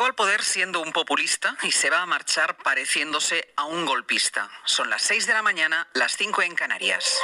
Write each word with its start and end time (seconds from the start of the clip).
Llegó 0.00 0.08
al 0.08 0.14
poder 0.14 0.42
siendo 0.42 0.80
un 0.80 0.92
populista 0.92 1.58
y 1.62 1.72
se 1.72 1.90
va 1.90 2.00
a 2.00 2.06
marchar 2.06 2.56
pareciéndose 2.56 3.52
a 3.54 3.64
un 3.64 3.84
golpista. 3.84 4.50
Son 4.64 4.88
las 4.88 5.02
6 5.02 5.26
de 5.26 5.34
la 5.34 5.42
mañana, 5.42 5.88
las 5.92 6.16
5 6.16 6.40
en 6.40 6.54
Canarias. 6.54 7.20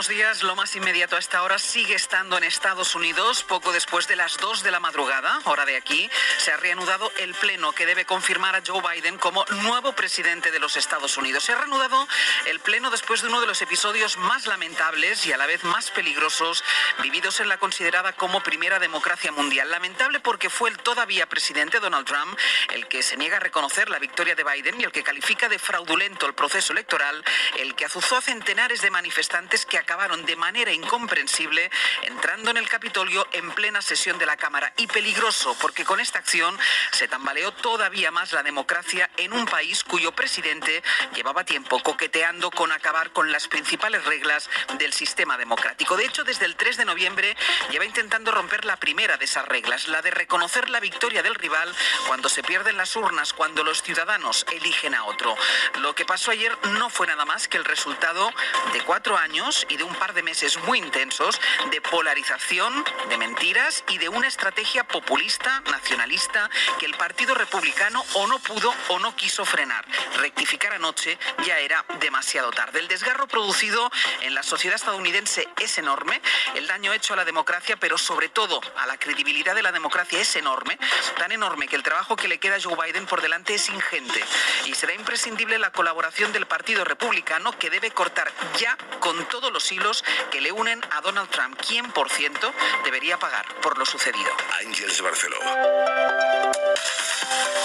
Buenos 0.00 0.16
días. 0.16 0.42
Lo 0.44 0.56
más 0.56 0.74
inmediato 0.76 1.16
a 1.16 1.18
esta 1.18 1.42
hora 1.42 1.58
sigue 1.58 1.94
estando 1.94 2.38
en 2.38 2.44
Estados 2.44 2.94
Unidos. 2.94 3.42
Poco 3.42 3.70
después 3.70 4.08
de 4.08 4.16
las 4.16 4.38
2 4.38 4.62
de 4.62 4.70
la 4.70 4.80
madrugada, 4.80 5.40
hora 5.44 5.66
de 5.66 5.76
aquí, 5.76 6.08
se 6.38 6.50
ha 6.50 6.56
reanudado 6.56 7.12
el 7.18 7.34
pleno 7.34 7.72
que 7.72 7.84
debe 7.84 8.06
confirmar 8.06 8.56
a 8.56 8.62
Joe 8.66 8.80
Biden 8.80 9.18
como 9.18 9.44
nuevo 9.62 9.92
presidente 9.92 10.50
de 10.52 10.58
los 10.58 10.78
Estados 10.78 11.18
Unidos. 11.18 11.44
Se 11.44 11.52
ha 11.52 11.56
reanudado 11.56 12.08
el 12.46 12.60
pleno 12.60 12.90
después 12.90 13.20
de 13.20 13.28
uno 13.28 13.42
de 13.42 13.46
los 13.46 13.60
episodios 13.60 14.16
más 14.16 14.46
lamentables 14.46 15.26
y 15.26 15.34
a 15.34 15.36
la 15.36 15.44
vez 15.44 15.64
más 15.64 15.90
peligrosos 15.90 16.64
vividos 17.02 17.40
en 17.40 17.50
la 17.50 17.58
considerada 17.58 18.14
como 18.14 18.42
primera 18.42 18.78
democracia 18.78 19.32
mundial. 19.32 19.70
Lamentable 19.70 20.20
porque 20.20 20.48
fue 20.48 20.70
el 20.70 20.78
todavía 20.78 21.26
presidente 21.26 21.78
Donald 21.78 22.06
Trump 22.06 22.38
el 22.72 22.86
que 22.86 23.02
se 23.02 23.18
niega 23.18 23.36
a 23.36 23.40
reconocer 23.40 23.90
la 23.90 23.98
victoria 23.98 24.34
de 24.34 24.44
Biden 24.44 24.80
y 24.80 24.84
el 24.84 24.92
que 24.92 25.02
califica 25.02 25.50
de 25.50 25.58
fraudulento 25.58 26.24
el 26.26 26.32
proceso 26.32 26.72
electoral, 26.72 27.22
el 27.58 27.74
que 27.74 27.84
azuzó 27.84 28.16
a 28.16 28.22
centenares 28.22 28.80
de 28.80 28.90
manifestantes 28.90 29.66
que 29.66 29.76
acabaron 29.90 30.24
de 30.24 30.36
manera 30.36 30.70
incomprensible 30.70 31.68
entrando 32.02 32.52
en 32.52 32.58
el 32.58 32.68
Capitolio 32.68 33.26
en 33.32 33.50
plena 33.50 33.82
sesión 33.82 34.18
de 34.18 34.26
la 34.26 34.36
Cámara. 34.36 34.72
Y 34.76 34.86
peligroso 34.86 35.56
porque 35.60 35.84
con 35.84 35.98
esta 35.98 36.20
acción 36.20 36.56
se 36.92 37.08
tambaleó 37.08 37.50
todavía 37.54 38.12
más 38.12 38.30
la 38.30 38.44
democracia 38.44 39.10
en 39.16 39.32
un 39.32 39.46
país 39.46 39.82
cuyo 39.82 40.12
presidente 40.12 40.84
llevaba 41.12 41.42
tiempo 41.42 41.82
coqueteando 41.82 42.52
con 42.52 42.70
acabar 42.70 43.10
con 43.10 43.32
las 43.32 43.48
principales 43.48 44.04
reglas 44.04 44.48
del 44.78 44.92
sistema 44.92 45.36
democrático. 45.36 45.96
De 45.96 46.04
hecho, 46.04 46.22
desde 46.22 46.44
el 46.44 46.54
3 46.54 46.76
de 46.76 46.84
noviembre 46.84 47.36
lleva 47.72 47.84
intentando 47.84 48.30
romper 48.30 48.66
la 48.66 48.76
primera 48.76 49.16
de 49.16 49.24
esas 49.24 49.44
reglas, 49.48 49.88
la 49.88 50.02
de 50.02 50.12
reconocer 50.12 50.70
la 50.70 50.78
victoria 50.78 51.24
del 51.24 51.34
rival 51.34 51.74
cuando 52.06 52.28
se 52.28 52.44
pierden 52.44 52.76
las 52.76 52.94
urnas, 52.94 53.32
cuando 53.32 53.64
los 53.64 53.82
ciudadanos 53.82 54.46
eligen 54.52 54.94
a 54.94 55.02
otro. 55.06 55.34
Lo 55.80 55.96
que 55.96 56.04
pasó 56.04 56.30
ayer 56.30 56.56
no 56.78 56.90
fue 56.90 57.08
nada 57.08 57.24
más 57.24 57.48
que 57.48 57.56
el 57.56 57.64
resultado 57.64 58.32
de 58.72 58.82
cuatro 58.82 59.18
años 59.18 59.66
y 59.68 59.79
de 59.80 59.84
un 59.84 59.94
par 59.94 60.12
de 60.12 60.22
meses 60.22 60.58
muy 60.64 60.78
intensos 60.78 61.40
de 61.70 61.80
polarización, 61.80 62.84
de 63.08 63.16
mentiras 63.16 63.82
y 63.88 63.96
de 63.96 64.10
una 64.10 64.28
estrategia 64.28 64.84
populista, 64.84 65.62
nacionalista, 65.70 66.50
que 66.78 66.84
el 66.84 66.92
Partido 66.96 67.34
Republicano 67.34 68.04
o 68.12 68.26
no 68.26 68.38
pudo 68.40 68.74
o 68.88 68.98
no 68.98 69.16
quiso 69.16 69.46
frenar. 69.46 69.86
Rectificar 70.18 70.74
anoche 70.74 71.18
ya 71.46 71.58
era 71.60 71.82
demasiado 71.98 72.50
tarde. 72.50 72.80
El 72.80 72.88
desgarro 72.88 73.26
producido 73.26 73.90
en 74.20 74.34
la 74.34 74.42
sociedad 74.42 74.76
estadounidense 74.76 75.48
es 75.58 75.78
enorme, 75.78 76.20
el 76.56 76.66
daño 76.66 76.92
hecho 76.92 77.14
a 77.14 77.16
la 77.16 77.24
democracia, 77.24 77.78
pero 77.78 77.96
sobre 77.96 78.28
todo 78.28 78.60
a 78.76 78.86
la 78.86 78.98
credibilidad 78.98 79.54
de 79.54 79.62
la 79.62 79.72
democracia 79.72 80.20
es 80.20 80.36
enorme, 80.36 80.78
tan 81.16 81.32
enorme 81.32 81.68
que 81.68 81.76
el 81.76 81.82
trabajo 81.82 82.16
que 82.16 82.28
le 82.28 82.38
queda 82.38 82.56
a 82.56 82.60
Joe 82.60 82.76
Biden 82.76 83.06
por 83.06 83.22
delante 83.22 83.54
es 83.54 83.66
ingente 83.70 84.22
y 84.66 84.74
será 84.74 84.92
imprescindible 84.92 85.58
la 85.58 85.72
colaboración 85.72 86.34
del 86.34 86.44
Partido 86.46 86.84
Republicano 86.84 87.58
que 87.58 87.70
debe 87.70 87.90
cortar 87.92 88.30
ya 88.58 88.76
con 88.98 89.24
todos 89.30 89.50
los 89.50 89.69
hilos 89.72 90.04
que 90.30 90.40
le 90.40 90.52
unen 90.52 90.80
a 90.90 91.00
Donald 91.00 91.30
Trump, 91.30 91.60
quien, 91.60 91.90
por 91.92 92.10
cierto, 92.10 92.52
debería 92.84 93.18
pagar 93.18 93.46
por 93.62 93.78
lo 93.78 93.86
sucedido. 93.86 94.30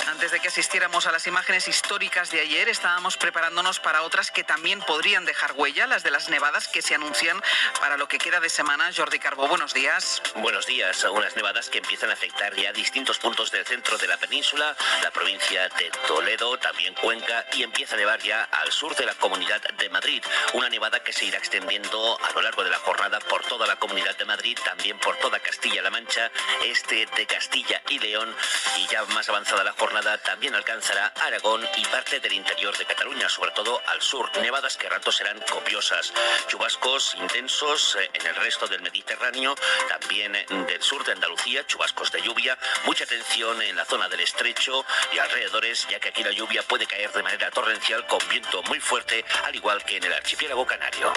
Antes 0.08 0.30
de 0.30 0.40
que 0.40 0.50
asistiéramos 0.50 1.08
a 1.08 1.12
las 1.12 1.26
imágenes 1.26 1.68
históricas 1.68 2.30
de 2.30 2.40
ayer, 2.40 2.70
estábamos 2.70 3.18
preparándonos 3.18 3.80
para 3.80 4.04
otras 4.04 4.30
que 4.30 4.44
también 4.44 4.80
podrían 4.82 5.26
dejar 5.26 5.54
huella, 5.54 5.88
las 5.88 6.04
de 6.04 6.12
las 6.12 6.30
nevadas 6.30 6.68
que 6.68 6.84
se 6.84 6.94
anuncian 6.94 7.42
para 7.80 7.98
lo 7.98 8.08
que 8.08 8.20
queda 8.20 8.40
de 8.40 8.50
semana. 8.50 8.92
Jordi 8.96 9.18
Carbó, 9.18 9.48
buenos 9.48 9.74
días. 9.74 10.22
Buenos 10.36 10.68
días. 10.68 11.04
Unas 11.06 11.36
nevadas 11.36 11.70
que 11.70 11.80
empiezan 11.80 12.12
a 12.12 12.14
afectar 12.14 12.56
ya 12.56 12.72
distintos 12.72 13.18
puntos 13.18 13.50
del 13.50 13.66
centro 13.66 13.98
de 13.98 14.08
la 14.08 14.18
península, 14.18 14.76
la 15.02 15.10
provincia 15.10 15.70
de 15.70 15.90
Toledo, 16.08 16.60
también 16.60 16.94
Cuenca, 16.94 17.46
y 17.54 17.64
empieza 17.64 17.96
a 17.96 17.98
nevar 17.98 18.22
ya 18.22 18.44
al 18.44 18.72
sur 18.72 18.96
de 18.96 19.06
la 19.06 19.16
comunidad 19.16 19.62
de 19.62 19.90
Madrid. 19.90 20.24
Una 20.54 20.70
nevada 20.70 21.00
que 21.02 21.14
se 21.14 21.26
irá 21.26 21.40
extendiendo 21.40 22.20
a 22.22 22.32
lo 22.34 22.42
largo 22.44 22.64
de 22.64 22.70
la 22.70 22.78
jornada 22.78 23.20
por 23.22 23.44
toda 23.46 23.66
la 23.66 23.78
comunidad 23.78 24.16
de 24.18 24.26
Madrid, 24.26 24.58
también 24.64 25.00
por 25.00 25.18
toda 25.18 25.40
Castilla-La 25.40 25.90
Mancha, 25.90 26.32
este 26.64 27.08
de 27.08 27.26
Castilla 27.26 27.82
y 27.90 27.98
León, 27.98 28.36
y 28.78 28.88
ya 28.88 29.04
más 29.06 29.28
avanzada 29.30 29.64
la 29.64 29.72
jornada 29.72 29.95
también 30.02 30.54
alcanzará 30.56 31.14
Aragón 31.22 31.66
y 31.78 31.86
parte 31.86 32.20
del 32.20 32.34
interior 32.34 32.78
de 32.78 32.86
Cataluña, 32.86 33.30
sobre 33.30 33.52
todo 33.52 33.82
al 33.88 34.02
sur. 34.02 34.30
Nevadas 34.42 34.76
que 34.76 34.88
a 34.88 34.90
ratos 34.90 35.16
serán 35.16 35.40
copiosas. 35.50 36.12
Chubascos 36.48 37.16
intensos 37.16 37.96
eh, 37.96 38.10
en 38.14 38.28
el 38.28 38.36
resto 38.36 38.68
del 38.68 38.82
Mediterráneo, 38.82 39.56
también 39.88 40.34
del 40.34 40.82
sur 40.82 41.04
de 41.06 41.14
Andalucía, 41.14 41.66
chubascos 41.66 42.12
de 42.12 42.22
lluvia. 42.22 42.58
Mucha 42.86 43.06
atención 43.06 43.62
en 43.62 43.76
la 43.76 43.86
zona 43.86 44.10
del 44.10 44.20
estrecho 44.20 44.86
y 45.14 45.20
alrededores, 45.20 45.88
ya 45.90 46.00
que 46.00 46.10
aquí 46.10 46.24
la 46.24 46.32
lluvia 46.32 46.62
puede 46.64 46.86
caer 46.86 47.12
de 47.14 47.24
manera 47.24 47.50
torrencial 47.52 48.06
con 48.06 48.20
viento 48.28 48.62
muy 48.64 48.80
fuerte, 48.80 49.24
al 49.46 49.56
igual 49.56 49.84
que 49.86 49.98
en 49.98 50.04
el 50.04 50.14
archipiélago 50.14 50.66
canario. 50.66 51.14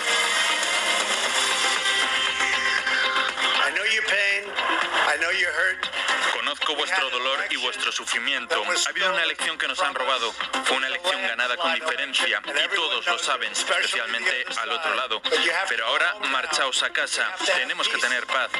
Conozco 6.32 6.74
vuestro 6.76 7.10
dolor 7.10 7.38
y 7.50 7.56
vuestro 7.56 7.92
sufrimiento. 7.92 8.62
Ha 8.64 8.88
habido 8.88 9.12
una 9.12 9.22
elección 9.22 9.58
que 9.58 9.68
nos 9.68 9.80
han 9.80 9.94
robado. 9.94 10.32
Fue 10.64 10.76
una 10.76 10.86
elección 10.86 11.20
ganada 11.22 11.56
con 11.56 11.74
diferencia 11.74 12.42
y 12.44 12.74
todos 12.74 13.06
lo 13.06 13.18
saben, 13.18 13.52
especialmente 13.52 14.46
al 14.56 14.72
otro 14.72 14.94
lado. 14.94 15.20
Pero 15.68 15.86
ahora 15.86 16.14
marchaos 16.30 16.82
a 16.82 16.90
casa. 16.90 17.34
Tenemos 17.44 17.88
que 17.88 17.98
tener 17.98 18.26
paz. 18.26 18.50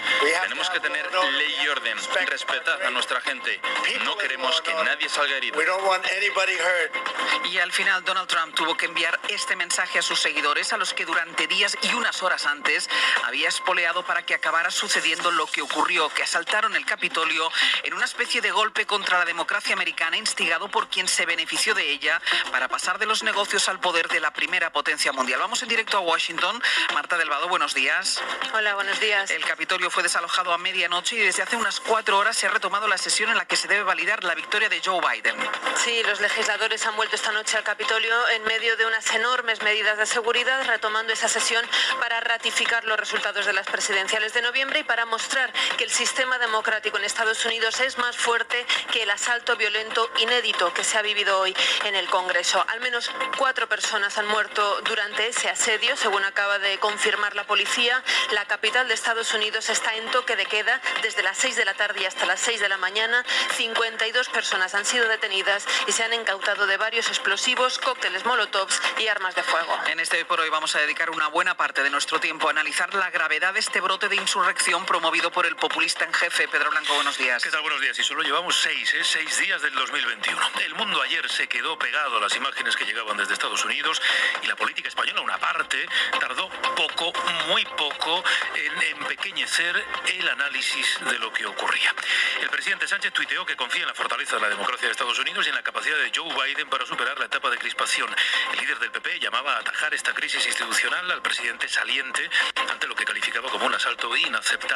Tenemos 0.43 0.71
que 0.71 0.81
tener 0.81 1.11
ley 1.13 1.57
y 1.65 1.69
orden. 1.69 1.97
Respetad 2.27 2.83
a 2.83 2.91
nuestra 2.91 3.21
gente. 3.23 3.61
No 4.05 4.17
queremos 4.17 4.61
que 4.61 4.75
nadie 4.75 5.09
salga 5.09 5.37
herido. 5.37 5.59
We 5.59 5.65
don't 5.65 5.85
want 5.85 6.05
anybody 6.17 6.55
hurt. 6.55 7.47
Y 7.47 7.59
al 7.59 7.73
final 7.73 8.05
Donald 8.05 8.29
Trump 8.29 8.55
tuvo 8.55 8.77
que 8.77 8.87
enviar 8.87 9.19
este 9.29 9.57
mensaje 9.57 9.99
a 9.99 10.03
sus 10.03 10.21
seguidores, 10.21 10.73
a 10.73 10.77
los 10.77 10.93
que 10.93 11.05
durante 11.05 11.47
días 11.47 11.77
y 11.83 11.95
unas 11.95 12.23
horas 12.23 12.47
antes 12.47 12.89
había 13.25 13.49
espoleado 13.49 14.05
para 14.05 14.25
que 14.25 14.35
acabara 14.35 14.71
sucediendo 14.71 15.08
lo 15.17 15.47
que 15.47 15.63
ocurrió, 15.63 16.11
que 16.11 16.23
asaltaron 16.23 16.77
el 16.77 16.85
Capitolio 16.85 17.51
en 17.83 17.95
una 17.95 18.05
especie 18.05 18.41
de 18.41 18.51
golpe 18.51 18.87
contra 18.87 19.19
la 19.19 19.25
democracia 19.25 19.75
americana 19.75 20.17
instigado 20.17 20.69
por 20.69 20.89
quien 20.89 21.09
se 21.09 21.25
benefició 21.25 21.75
de 21.75 21.91
ella 21.91 22.21
para 22.51 22.69
pasar 22.69 22.99
de 22.99 23.07
los 23.07 23.23
negocios 23.23 23.39
negocios 23.39 23.69
al 23.69 23.79
poder 23.79 24.09
de 24.09 24.19
la 24.19 24.33
primera 24.33 24.73
potencia 24.73 25.13
mundial. 25.13 25.39
Vamos 25.39 25.63
en 25.63 25.69
directo 25.69 25.97
a 25.97 26.01
Washington. 26.01 26.61
Marta 26.93 27.17
Delvado, 27.17 27.47
buenos 27.47 27.73
días. 27.73 28.21
Hola, 28.53 28.75
buenos 28.75 28.99
días. 28.99 29.31
El 29.31 29.45
Capitolio 29.45 29.91
fue 29.91 30.03
desalojado 30.03 30.53
a 30.53 30.59
medianoche 30.59 31.15
y 31.15 31.21
desde 31.21 31.45
hace 31.45 31.55
unas 31.55 31.79
cuatro 31.79 32.19
horas 32.19 32.37
se 32.37 32.49
ha 32.49 32.51
retomado 32.51 32.89
la 32.89 32.99
sesión 32.99 33.31
en 33.31 33.37
la 33.37 33.45
que 33.45 33.55
se 33.55 33.69
debe 33.69 33.85
validar 33.85 34.25
la 34.25 34.35
victoria 34.35 34.69
de 34.69 34.81
Joe 34.85 35.01
Biden. 35.01 35.37
Sí, 35.77 36.03
los 36.03 36.21
legisladores 36.21 36.85
han 36.85 36.97
vuelto 36.97 37.15
esta 37.15 37.31
noche 37.31 37.57
al 37.57 37.63
Capitolio 37.63 38.29
en 38.31 38.43
medio 38.43 38.77
de 38.77 38.87
unas 38.87 39.09
enormes 39.15 39.63
medidas 39.63 39.97
de 39.97 40.07
seguridad, 40.07 40.67
retomando 40.67 41.13
esa 41.13 41.29
sesión 41.29 41.65
para 42.01 42.19
ratificar 42.19 42.85
los 42.87 42.99
resultados 42.99 43.47
de 43.47 43.53
las 43.53 43.69
presidenciales 43.69 44.35
de 44.35 44.43
noviembre 44.43 44.81
y 44.81 44.83
para 44.83 44.98
mostrar 45.07 45.53
que 45.77 45.85
el 45.85 45.91
sistema 45.91 46.39
democrático 46.39 46.99
en 46.99 47.05
Estados 47.05 47.45
Unidos 47.45 47.81
es 47.81 47.99
más 47.99 48.17
fuerte 48.17 48.67
que 48.93 49.03
el 49.03 49.11
asalto 49.11 49.57
violento 49.57 50.11
inédito 50.19 50.73
que 50.73 50.85
se 50.85 50.99
ha 50.99 51.03
vivido 51.03 51.39
hoy 51.41 51.55
en 51.85 51.95
el 51.95 52.07
Congreso. 52.09 52.65
Al 52.69 52.81
menos 52.81 53.11
cuatro 53.37 53.69
personas 53.69 54.19
han 54.19 54.27
muerto 54.27 54.81
durante 54.83 55.29
ese 55.29 55.49
asedio, 55.49 55.97
según 55.97 56.25
acaba 56.25 56.59
de 56.59 56.79
confirmar 56.79 57.35
la 57.35 57.45
policía. 57.45 58.03
La 58.33 58.45
capital 58.47 58.89
de 58.89 58.95
Estados 58.95 59.35
Unidos 59.35 59.69
está 59.71 59.95
en 59.95 60.11
toque 60.11 60.37
de 60.37 60.47
queda 60.47 60.81
desde 61.03 61.23
las 61.23 61.39
6 61.39 61.57
de 61.57 61.65
la 61.65 61.75
tarde 61.75 62.03
y 62.03 62.07
hasta 62.07 62.27
las 62.27 62.41
6 62.41 62.61
de 62.61 62.69
la 62.69 62.79
mañana. 62.79 63.25
52 63.57 64.29
personas 64.29 64.75
han 64.75 64.85
sido 64.85 65.09
detenidas 65.09 65.67
y 65.87 65.93
se 65.93 66.05
han 66.05 66.13
incautado 66.13 66.67
de 66.67 66.77
varios 66.77 67.09
explosivos, 67.09 67.79
cócteles 67.79 68.25
molotovs 68.25 68.81
y 68.99 69.09
armas 69.09 69.35
de 69.35 69.43
fuego. 69.43 69.79
En 69.87 70.01
este 70.01 70.25
por 70.25 70.41
hoy 70.41 70.51
vamos 70.51 70.75
a 70.75 70.81
dedicar 70.81 71.11
una 71.11 71.29
buena 71.29 71.57
parte 71.57 71.83
de 71.83 71.91
nuestro 71.91 72.21
tiempo 72.21 72.49
a 72.49 72.51
analizar 72.51 72.93
la 72.95 73.11
gravedad 73.11 73.55
de 73.55 73.61
este 73.61 73.81
brote 73.81 74.09
de 74.09 74.17
insurrección 74.17 74.85
promovido 74.89 75.31
por 75.31 75.45
el 75.45 75.55
populista 75.55 76.07
en 76.07 76.15
jefe. 76.15 76.49
Pedro 76.49 76.71
Blanco, 76.71 76.95
buenos 76.95 77.19
días. 77.19 77.43
¿Qué 77.43 77.51
tal? 77.51 77.61
Buenos 77.61 77.79
días. 77.83 77.99
Y 77.99 78.03
solo 78.03 78.23
llevamos 78.23 78.57
seis, 78.57 78.95
¿eh? 78.95 79.05
seis 79.05 79.39
días 79.39 79.61
del 79.61 79.75
2021. 79.75 80.41
El 80.65 80.75
mundo 80.77 81.03
ayer 81.03 81.29
se 81.29 81.47
quedó 81.47 81.79
pegado 81.79 82.17
a 82.17 82.21
las 82.21 82.35
imágenes 82.35 82.75
que 82.75 82.87
llegaban 82.87 83.19
desde 83.19 83.35
Estados 83.35 83.63
Unidos 83.67 84.01
y 84.43 84.47
la 84.47 84.57
política 84.57 84.89
española, 84.89 85.21
una 85.21 85.37
parte, 85.37 85.87
tardó 86.19 86.49
poco, 86.75 87.13
muy 87.49 87.67
poco, 87.77 88.25
en 88.55 88.99
empequeñecer 88.99 89.85
el 90.07 90.29
análisis 90.31 90.99
de 91.05 91.19
lo 91.19 91.35
que 91.35 91.45
ocurría. 91.45 91.95
El 92.41 92.49
presidente 92.49 92.89
Sánchez 92.89 93.13
tuiteó 93.13 93.45
que 93.45 93.57
confía 93.57 93.83
en 93.83 93.89
la 93.89 93.95
fortaleza 93.95 94.37
de 94.37 94.43
la 94.43 94.49
democracia 94.49 94.89
de 94.89 94.93
Estados 94.93 95.19
Unidos 95.19 95.45
y 95.45 95.51
en 95.51 95.55
la 95.55 95.63
capacidad 95.63 95.99
de 95.99 96.11
Joe 96.15 96.33
Biden 96.35 96.71
para 96.71 96.87
superar 96.87 97.19
la 97.19 97.27
etapa 97.27 97.51
de 97.51 97.59
crispación. 97.59 98.09
El 98.53 98.59
líder 98.61 98.79
del 98.79 98.91
PP 98.91 99.21
llamaba 99.21 99.57
a 99.57 99.59
atajar 99.59 99.93
esta 99.93 100.15
crisis 100.15 100.47
institucional 100.47 101.11
al 101.11 101.21
presidente 101.21 101.69
saliente 101.69 102.31
ante 102.71 102.87
lo 102.87 102.97
que 102.97 103.05
calificaba 103.05 103.51
como 103.51 103.67
un 103.67 103.75
asalto 103.75 104.17
inaceptable. 104.17 104.68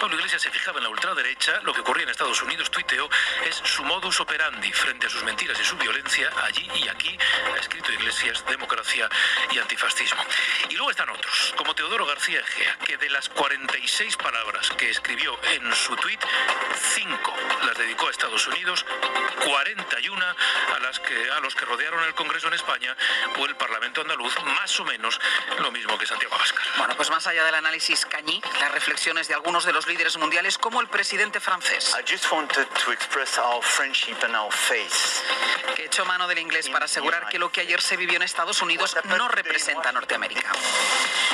Pablo 0.00 0.16
Iglesias 0.16 0.42
se 0.42 0.50
fijaba 0.50 0.78
en 0.78 0.84
la 0.84 0.90
ultraderecha, 0.90 1.60
lo 1.62 1.72
que 1.72 1.80
ocurría 1.80 2.04
en 2.04 2.10
Estados 2.10 2.42
Unidos, 2.42 2.70
tuiteó, 2.70 3.08
es 3.46 3.56
su 3.56 3.84
modus 3.84 4.20
operandi 4.20 4.72
frente 4.72 5.06
a 5.06 5.10
sus 5.10 5.22
mentiras 5.24 5.58
y 5.60 5.64
su 5.64 5.76
violencia, 5.76 6.30
allí 6.42 6.68
y 6.74 6.88
aquí, 6.88 7.16
ha 7.54 7.58
escrito 7.58 7.92
Iglesias, 7.92 8.44
democracia 8.46 9.08
y 9.50 9.58
antifascismo. 9.58 10.22
Y 10.68 10.74
luego 10.74 10.90
están 10.90 11.08
otros, 11.10 11.54
como 11.56 11.74
Teodoro 11.74 12.06
García 12.06 12.40
Egea, 12.40 12.78
que 12.84 12.96
de 12.96 13.10
las 13.10 13.28
46 13.28 14.16
palabras 14.16 14.70
que 14.70 14.90
escribió 14.90 15.38
en 15.54 15.74
su 15.74 15.96
tuit, 15.96 16.20
5 16.94 17.34
las 17.66 17.76
dedicó 17.78 18.08
a 18.08 18.10
Estados 18.10 18.46
Unidos, 18.46 18.84
41 19.44 20.24
a, 20.26 20.78
las 20.80 21.00
que, 21.00 21.30
a 21.30 21.40
los 21.40 21.54
que 21.54 21.64
rodearon 21.64 22.02
el 22.04 22.14
Congreso 22.14 22.48
en 22.48 22.54
España 22.54 22.96
o 23.36 23.46
el 23.46 23.56
Parlamento 23.56 24.00
andaluz, 24.00 24.34
más 24.44 24.78
o 24.80 24.84
menos 24.84 25.20
lo 25.58 25.70
mismo 25.72 25.96
que 25.98 26.06
Santiago 26.06 26.34
Abascal. 26.34 26.64
Bueno, 26.76 26.94
pues 26.96 27.08
más 27.10 27.16
allá 27.28 27.44
del 27.44 27.54
análisis 27.54 28.06
cañí, 28.06 28.42
las 28.60 28.72
reflexiones 28.72 29.28
de 29.28 29.34
algunos 29.34 29.64
de 29.64 29.72
los 29.72 29.86
líderes 29.86 30.16
mundiales, 30.16 30.58
como 30.58 30.80
el 30.80 30.88
presidente 30.88 31.40
francés. 31.40 31.94
Que 35.76 35.84
echó 35.84 36.04
mano 36.04 36.26
del 36.26 36.38
inglés 36.38 36.68
para 36.68 36.86
asegurar 36.86 37.28
que 37.28 37.38
lo 37.38 37.52
que 37.52 37.60
ayer 37.60 37.80
se 37.80 37.96
vivió 37.96 38.16
en 38.16 38.22
Estados 38.22 38.62
Unidos 38.62 38.96
no 39.04 39.28
representa 39.28 39.90
a 39.90 39.92
Norteamérica. 39.92 40.50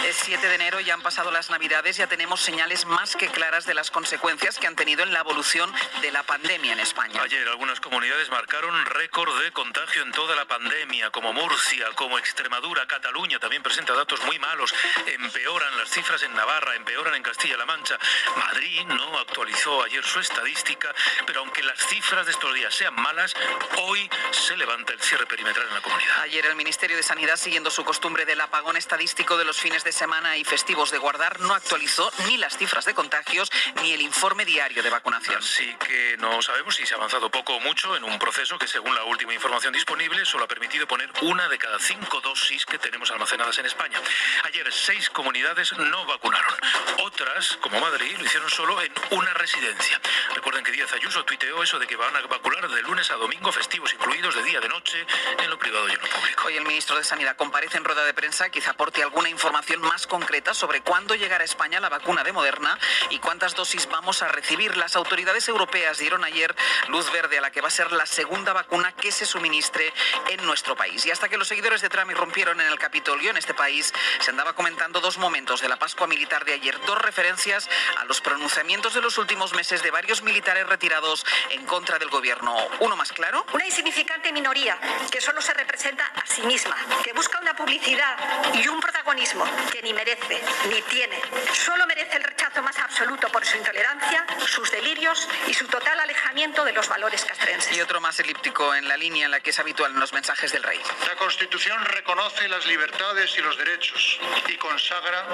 Es 0.05 0.17
7 0.17 0.47
de 0.47 0.55
enero 0.55 0.81
y 0.81 0.91
han 0.91 1.01
pasado 1.01 1.31
las 1.31 1.49
Navidades, 1.49 1.97
ya 1.97 2.06
tenemos 2.06 2.43
señales 2.43 2.85
más 2.85 3.17
que 3.17 3.29
claras 3.29 3.65
de 3.65 3.73
las 3.73 3.91
consecuencias 3.91 4.59
que 4.59 4.67
han 4.67 4.77
tenido 4.77 5.03
en 5.03 5.15
la 5.15 5.21
evolución 5.21 5.73
de 6.03 6.12
la 6.12 6.23
pandemia 6.23 6.75
en 6.75 6.81
España. 6.81 7.23
Ayer 7.23 7.49
algunas 7.49 7.81
comunidades 7.81 8.29
marcaron 8.29 8.85
récord 8.85 9.43
de 9.43 9.51
contagio 9.53 10.03
en 10.03 10.12
toda 10.12 10.37
la 10.37 10.45
pandemia, 10.45 11.09
como 11.11 11.33
Murcia, 11.33 11.87
como 11.95 12.19
Extremadura, 12.19 12.87
Cataluña 12.87 13.39
también 13.39 13.62
presenta 13.62 13.95
datos 13.95 14.23
muy 14.27 14.39
malos. 14.39 14.75
Empeoran 15.06 15.75
las 15.79 15.89
cifras 15.89 16.23
en 16.23 16.35
Navarra, 16.35 16.77
empeoran 16.77 17.15
en 17.15 17.23
Castilla-La 17.23 17.65
Mancha. 17.65 17.99
Madrid 18.37 18.85
no 18.85 19.19
actualizó 19.19 19.83
ayer 19.85 20.05
su 20.05 20.21
estadística, 20.21 20.95
pero 21.25 21.41
aunque 21.41 21.62
las 21.62 21.79
cifras 21.79 22.27
de 22.27 22.33
estos 22.33 22.53
días 22.53 22.75
sean 22.75 22.95
malas, 22.95 23.35
hoy 23.79 24.11
se 24.33 24.55
levanta 24.59 24.93
el 24.93 25.01
cierre 25.01 25.25
perimetral 25.25 25.67
en 25.67 25.75
la 25.75 25.81
comunidad. 25.81 26.21
Ayer 26.21 26.45
el 26.45 26.56
Ministerio 26.56 26.99
de 26.99 27.03
Sanidad, 27.03 27.37
siguiendo 27.37 27.71
su 27.71 27.85
costumbre 27.85 28.27
del 28.27 28.43
apagón 28.43 28.77
estadístico 28.77 29.39
de 29.39 29.47
los 29.47 29.59
fines 29.59 29.83
de 29.83 29.94
semana 29.94 30.37
y 30.37 30.44
festivos 30.44 30.91
de 30.91 30.99
guardar, 30.99 31.41
no 31.41 31.55
actualizó 31.55 32.11
ni 32.26 32.37
las 32.37 32.58
cifras 32.58 32.85
de 32.85 32.94
contagios 32.94 33.50
ni 33.82 33.93
el 33.93 34.02
informe 34.02 34.44
diario 34.44 34.82
de 34.82 34.91
vacunación. 34.91 35.38
Así 35.38 35.75
que 35.87 36.17
no 36.19 36.43
sabemos 36.43 36.75
si 36.75 36.85
se 36.85 36.94
ha 36.94 36.96
avanzado 36.96 37.31
poco 37.31 37.55
o 37.55 37.61
mucho 37.61 37.96
en 37.96 38.05
un 38.05 38.19
proceso 38.19 38.58
que, 38.58 38.67
según 38.67 38.94
la 38.94 39.05
última 39.05 39.32
información 39.32 39.73
disponible, 39.73 40.25
solo 40.25 40.44
ha 40.44 40.49
permitido 40.49 40.87
poner 40.87 41.11
una 41.23 41.49
de 41.49 41.58
cada 41.58 41.79
cinco 41.79 42.20
dosis 42.20 42.67
que 42.67 42.79
tenemos 42.79 43.11
almacenadas 43.11 43.56
en 43.58 43.67
España. 43.67 44.00
Ayer 44.44 44.70
seis 44.73 45.08
comunidades 45.11 45.73
no 45.79 46.05
vacunaron. 46.06 46.55
Otras, 46.99 47.56
como 47.61 47.81
Madrid, 47.81 48.17
lo 48.19 48.25
hicieron 48.25 48.50
solo 48.50 48.81
en 48.82 48.93
una 49.11 49.32
residencia. 49.35 50.00
Recuerden 50.35 50.64
que 50.64 50.73
Díaz 50.73 50.93
Ayuso 50.93 51.25
tuiteó 51.25 51.62
eso 51.62 51.79
de 51.79 51.87
que 51.87 51.96
van 51.96 52.14
a 52.17 52.20
vacunar 52.23 52.69
de 52.69 52.82
lunes 52.82 53.11
a 53.12 53.14
domingo, 53.14 53.52
festivos 53.52 53.93
incluidos, 53.94 54.35
de 54.35 54.43
día, 54.43 54.61
de 54.61 54.69
noche, 54.69 55.06
en 55.38 55.50
lo 55.50 55.58
privado 55.58 55.88
y 55.88 55.93
en 55.93 56.00
lo 56.00 56.08
público. 56.08 56.46
Hoy 56.46 56.56
el 56.56 56.64
ministro 56.64 56.96
de 56.96 57.05
Sanidad 57.05 57.37
comparece 57.37 57.79
en 57.79 57.85
rueda 57.85 58.05
de 58.05 58.12
prensa, 58.12 58.49
quizá 58.50 58.73
aporte 58.73 59.02
alguna 59.02 59.29
información 59.29 59.84
más 59.85 60.07
concreta 60.07 60.55
sobre 60.55 60.81
cuándo 60.81 61.15
llegará 61.15 61.43
a 61.43 61.45
España 61.45 61.81
la 61.81 61.89
vacuna 61.89 62.25
de 62.25 62.33
Moderna 62.33 62.79
y 63.11 63.19
cuántas 63.19 63.55
dosis 63.55 63.89
vamos 63.89 64.23
a 64.23 64.29
recibir. 64.29 64.77
Las 64.77 64.97
autoridades 64.97 65.49
europeas 65.49 65.99
dieron 65.99 66.25
ayer 66.25 66.55
luz 66.89 67.11
verde 67.13 67.39
a 67.39 67.41
la 67.41 67.51
que 67.51 67.61
va 67.61 67.69
a 67.69 67.71
ser 67.71 67.93
la 67.93 68.07
segunda 68.07 68.53
vacuna 68.53 68.93
que 68.93 69.13
se 69.13 69.27
suministre 69.27 69.93
en 70.31 70.45
nuestro 70.45 70.77
país. 70.77 71.05
Y 71.07 71.11
hasta 71.11 71.29
que 71.29 71.37
los 71.37 71.49
seguidores 71.49 71.81
de 71.81 71.89
Trump 71.89 72.11
irrumpieron 72.11 72.61
en 72.61 72.67
el 72.67 72.79
Capitolio 72.79 73.31
en 73.31 73.37
este 73.37 73.55
país, 73.55 73.93
se 74.21 74.31
andaba 74.31 74.55
comentando 74.55 75.01
dos 75.01 75.19
momentos 75.19 75.61
de 75.61 75.69
la 75.69 75.77
Pascua 75.77 76.07
militar 76.07 76.45
de 76.45 76.55
ayer, 76.55 76.79
dos 76.87 77.01
referencias 77.01 77.69
a 77.99 78.05
los 78.05 78.21
pronunciamientos 78.21 78.95
de 78.95 79.01
los 79.01 79.19
últimos 79.19 79.55
meses 79.55 79.83
de 79.83 79.91
varios 79.91 80.23
militares 80.23 80.67
retirados 80.67 81.25
en 81.51 81.65
contra 81.67 81.99
del 81.99 82.09
gobierno. 82.09 82.57
Uno 82.81 82.97
más 82.97 83.13
claro. 83.13 83.45
Una 83.53 83.67
insignificante 83.67 84.33
minoría 84.33 84.79
que 85.11 85.21
solo 85.21 85.41
se 85.41 85.55
representa 85.55 86.05
a 86.07 86.27
sí 86.27 86.43
misma, 86.43 86.77
que 87.03 87.13
busca 87.13 87.39
una 87.41 87.55
publicidad 87.55 88.17
y 88.55 88.67
un 88.69 88.81
protagonismo 88.81 89.45
que 89.75 89.82
ni 89.82 89.93
merece 89.93 90.41
ni 90.71 90.81
tiene. 90.82 91.21
Solo 91.53 91.85
merece 91.88 92.17
el 92.17 92.23
rechazo 92.23 92.62
más 92.62 92.79
absoluto 92.79 93.29
por 93.31 93.44
su 93.44 93.56
intolerancia, 93.56 94.25
sus 94.47 94.71
delirios 94.71 95.29
y 95.49 95.55
su 95.55 95.67
total 95.67 95.99
alejamiento 95.99 96.65
de 96.65 96.73
los 96.73 96.88
valores 96.88 97.25
castrenses. 97.25 97.76
Y 97.76 97.81
otro 97.81 98.00
más 98.00 98.21
elíptico 98.21 98.73
en 98.73 98.87
la 98.87 98.97
línea 98.97 99.25
en 99.25 99.32
la 99.32 99.41
que 99.41 99.50
es 99.50 99.59
habitual 99.59 99.91
en 99.91 99.99
los 99.99 100.12
mensajes 100.12 100.53
del 100.53 100.62
rey. 100.62 100.81
La 101.09 101.17
Constitución 101.17 101.85
reconoce 101.87 102.47
las 102.49 102.65
libertades 102.67 103.37
y 103.37 103.41
los 103.41 103.58
derechos 103.58 104.20
y 104.46 104.56
consagra 104.58 105.27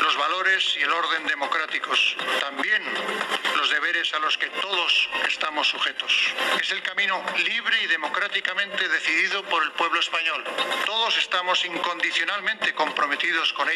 los 0.00 0.16
valores 0.16 0.74
y 0.78 0.82
el 0.82 0.90
orden 0.90 1.26
democráticos, 1.26 2.16
también 2.40 2.82
los 3.56 3.68
deberes 3.68 4.14
a 4.14 4.20
los 4.20 4.38
que 4.38 4.48
todos 4.48 5.10
estamos 5.28 5.68
sujetos. 5.68 6.32
Es 6.58 6.70
el 6.70 6.82
camino 6.82 7.22
libre 7.44 7.82
y 7.82 7.88
democráticamente 7.88 8.88
decidido 8.88 9.42
por 9.44 9.62
el 9.62 9.72
pueblo 9.72 10.00
español. 10.00 10.44
Todos 10.86 11.18
estamos 11.18 11.62
incondicionalmente 11.66 12.74
comprometidos 12.74 13.52
con 13.52 13.68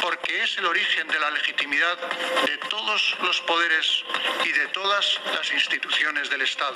porque 0.00 0.42
es 0.42 0.58
el 0.58 0.66
origen 0.66 1.08
de 1.08 1.18
la 1.18 1.30
legitimidad 1.30 1.98
de 2.46 2.56
todos 2.68 3.16
los 3.22 3.40
poderes 3.42 4.04
y 4.44 4.52
de 4.52 4.66
todas 4.68 5.20
las 5.34 5.52
instituciones 5.52 6.30
del 6.30 6.42
Estado. 6.42 6.74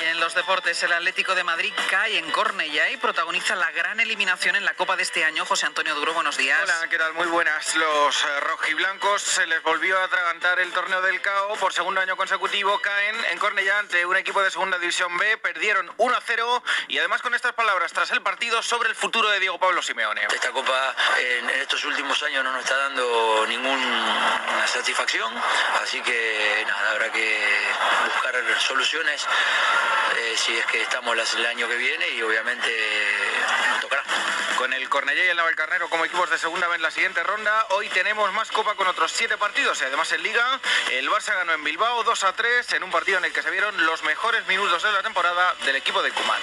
Y 0.00 0.04
en 0.04 0.20
los 0.20 0.34
deportes, 0.34 0.82
el 0.82 0.92
Atlético 0.92 1.34
de 1.34 1.44
Madrid 1.44 1.72
cae 1.90 2.18
en 2.18 2.30
Cornellá 2.30 2.90
y 2.90 2.96
protagoniza 2.96 3.54
la 3.54 3.70
gran 3.72 4.00
eliminación 4.00 4.56
en 4.56 4.64
la 4.64 4.74
Copa 4.74 4.96
de 4.96 5.02
este 5.02 5.24
año. 5.24 5.44
José 5.44 5.66
Antonio 5.66 5.94
Duro, 5.94 6.14
buenos 6.14 6.36
días. 6.36 6.60
Hola, 6.62 6.88
¿qué 6.88 6.98
tal? 6.98 7.14
Muy 7.14 7.26
buenas. 7.26 7.74
Los 7.76 8.24
eh, 8.24 8.40
rojiblancos 8.40 9.22
se 9.22 9.46
les 9.46 9.62
volvió 9.62 9.98
a 9.98 10.04
atragantar 10.04 10.60
el 10.60 10.72
torneo 10.72 11.00
del 11.02 11.20
CAO. 11.20 11.56
Por 11.56 11.72
segundo 11.72 12.00
año 12.00 12.16
consecutivo 12.16 12.80
caen 12.80 13.16
en 13.30 13.38
Cornellá 13.38 13.78
ante 13.78 14.04
un 14.06 14.16
equipo 14.16 14.42
de 14.42 14.50
segunda 14.50 14.78
división 14.78 15.16
B. 15.16 15.36
Perdieron 15.38 15.88
1-0 15.96 16.62
y 16.88 16.98
además 16.98 17.22
con 17.22 17.34
estas 17.34 17.52
palabras 17.54 17.92
tras 17.92 18.10
el 18.10 18.22
partido 18.22 18.62
sobre 18.62 18.88
el 18.88 18.94
futuro 18.94 19.28
de 19.30 19.40
Diego 19.40 19.58
Pablo 19.58 19.82
Simeone. 19.82 20.22
Esta 20.32 20.50
Copa 20.50 20.94
en, 21.38 21.50
estos 21.50 21.84
últimos 21.84 22.22
años 22.22 22.44
no 22.44 22.52
nos 22.52 22.62
está 22.62 22.76
dando 22.76 23.44
ninguna 23.48 24.66
satisfacción, 24.66 25.32
así 25.82 26.00
que 26.02 26.64
nada, 26.66 26.90
habrá 26.92 27.10
que 27.12 27.40
buscar 28.06 28.60
soluciones 28.60 29.26
eh, 30.16 30.34
si 30.36 30.56
es 30.56 30.66
que 30.66 30.82
estamos 30.82 31.16
las- 31.16 31.34
el 31.34 31.46
año 31.46 31.68
que 31.68 31.76
viene 31.76 32.08
y 32.10 32.22
obviamente 32.22 32.70
tocará. 33.80 34.02
Con 34.56 34.72
el 34.72 34.88
Cornellá 34.88 35.24
y 35.24 35.28
el 35.28 35.36
Navalcarnero 35.36 35.88
como 35.90 36.04
equipos 36.04 36.30
de 36.30 36.38
segunda 36.38 36.68
B 36.68 36.76
en 36.76 36.82
la 36.82 36.90
siguiente 36.90 37.22
ronda, 37.24 37.66
hoy 37.70 37.88
tenemos 37.88 38.32
más 38.32 38.50
Copa 38.52 38.74
con 38.74 38.86
otros 38.86 39.10
siete 39.12 39.36
partidos 39.36 39.80
y 39.82 39.84
además 39.84 40.10
en 40.12 40.22
Liga, 40.22 40.60
el 40.92 41.08
Barça 41.10 41.34
ganó 41.34 41.52
en 41.52 41.64
Bilbao 41.64 42.04
2 42.04 42.24
a 42.24 42.32
3 42.34 42.72
en 42.74 42.84
un 42.84 42.90
partido 42.90 43.18
en 43.18 43.24
el 43.24 43.32
que 43.32 43.42
se 43.42 43.50
vieron 43.50 43.84
los 43.84 44.02
mejores 44.04 44.46
minutos 44.46 44.82
de 44.82 44.92
la 44.92 45.02
temporada 45.02 45.54
del 45.64 45.76
equipo 45.76 46.02
de 46.02 46.12
Cuman. 46.12 46.40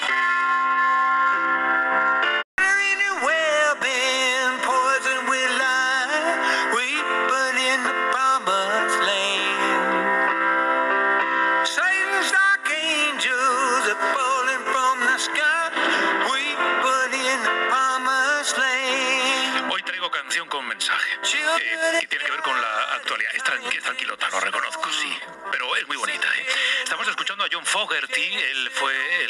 Tranquilota, 23.92 24.30
lo 24.30 24.40
reconozco, 24.40 24.90
sí, 24.90 25.14
pero 25.52 25.76
es 25.76 25.86
muy 25.86 25.98
bonita. 25.98 26.26
¿eh? 26.38 26.46
Estamos 26.84 27.06
escuchando 27.10 27.44
a 27.44 27.48
John 27.52 27.66
Fogerty, 27.66 28.34
él 28.36 28.70
fue 28.72 29.21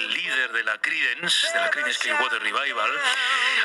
líder 0.52 0.64
de 0.64 0.64
la 0.64 0.78
Creedence, 0.80 1.48
de 1.54 1.60
la 1.60 1.70
Creedence 1.70 2.00
Clearwater 2.00 2.42
Revival. 2.42 2.92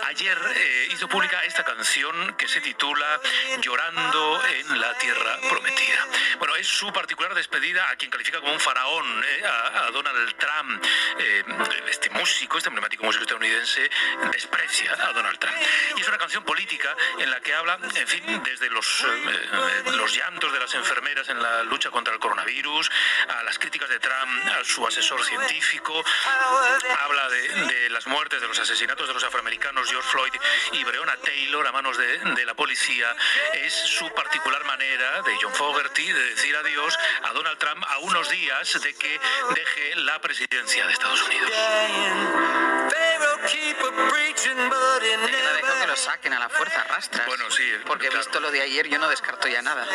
Ayer 0.07 0.39
eh, 0.55 0.89
hizo 0.91 1.09
pública 1.09 1.43
esta 1.45 1.65
canción 1.65 2.35
que 2.37 2.49
se 2.49 2.61
titula 2.61 3.21
Llorando 3.61 4.45
en 4.45 4.81
la 4.81 4.97
Tierra 4.99 5.39
Prometida. 5.49 6.07
Bueno, 6.39 6.57
es 6.57 6.67
su 6.67 6.93
particular 6.93 7.35
despedida 7.35 7.89
a 7.91 7.97
quien 7.97 8.11
califica 8.11 8.41
como 8.41 8.53
un 8.53 8.61
faraón, 8.61 9.25
a, 9.45 9.87
a, 9.87 9.91
Donald 9.91 10.35
Trump. 10.37 10.85
este 11.89 12.11
músico, 12.11 12.59
este 12.59 12.69
emblemático 12.69 13.05
músico 13.05 13.23
estadounidense, 13.25 13.91
desprecia 14.33 14.93
a 14.93 15.13
Donald 15.13 15.39
Trump. 15.39 15.57
Y 15.97 16.01
es 16.01 16.09
una 16.09 16.19
canción 16.19 16.45
política 16.45 16.95
en 17.19 17.31
la 17.31 17.41
que 17.41 17.55
habla, 17.55 17.79
en 17.95 18.09
fin, 18.09 18.43
desde 18.45 18.71
los, 18.71 19.05
eh, 19.05 19.83
los 19.97 20.15
llantos 20.15 20.53
de 20.53 20.61
las 20.61 20.75
enfermeras 20.75 21.29
en 21.29 21.43
la 21.43 21.63
lucha 21.65 21.91
contra 21.91 22.13
el 22.13 22.21
coronavirus, 22.21 22.91
a 23.29 23.43
las 23.43 23.59
críticas 23.59 23.89
de 23.89 23.99
Trump 23.99 24.47
a 24.47 24.65
su 24.65 24.87
asesor 24.87 25.25
científico, 25.25 26.05
habla 27.05 27.29
de, 27.29 27.91
las 27.91 28.07
muertes, 28.07 28.41
de 28.41 28.49
los 28.49 28.59
asesinatos 28.59 29.09
de 29.09 29.15
los 29.15 29.25
afroamericanos 29.25 29.89
George 29.89 30.09
Floyd 30.11 30.33
y 30.73 30.85
Breonna 30.85 31.17
Taylor 31.17 31.67
a 31.67 31.73
manos 31.73 31.97
de, 31.97 32.19
de 32.19 32.45
la 32.45 32.55
policía. 32.55 33.15
Es 33.55 33.73
su 33.73 34.13
particular 34.15 34.65
manera 34.65 35.23
de 35.23 35.37
John 35.41 35.55
Fogerty 35.55 36.13
de 36.13 36.25
decir 36.31 36.57
adiós 36.57 36.99
a 37.23 37.33
Donald 37.33 37.59
Trump 37.59 37.85
a 37.89 37.99
unos 37.99 38.29
días 38.31 38.81
de 38.81 38.95
que 38.95 39.21
deje 39.55 39.97
la 39.97 40.21
presidencia 40.21 40.87
de 40.87 40.93
Estados 40.93 41.23
Unidos. 41.23 41.51
dejo 45.57 45.81
que 45.81 45.87
lo 45.87 45.97
saquen 45.97 46.33
a 46.33 46.39
la 46.39 46.49
fuerza, 46.49 46.85
rastras. 46.85 47.27
Bueno, 47.27 47.51
sí. 47.51 47.65
Porque 47.87 48.07
he 48.07 48.11
visto 48.11 48.41
lo 48.41 48.51
de 48.51 48.63
ayer, 48.63 48.89
yo 48.89 48.99
no 48.99 49.09
descarto 49.09 49.49
ya 49.49 49.63
nada. 49.63 49.87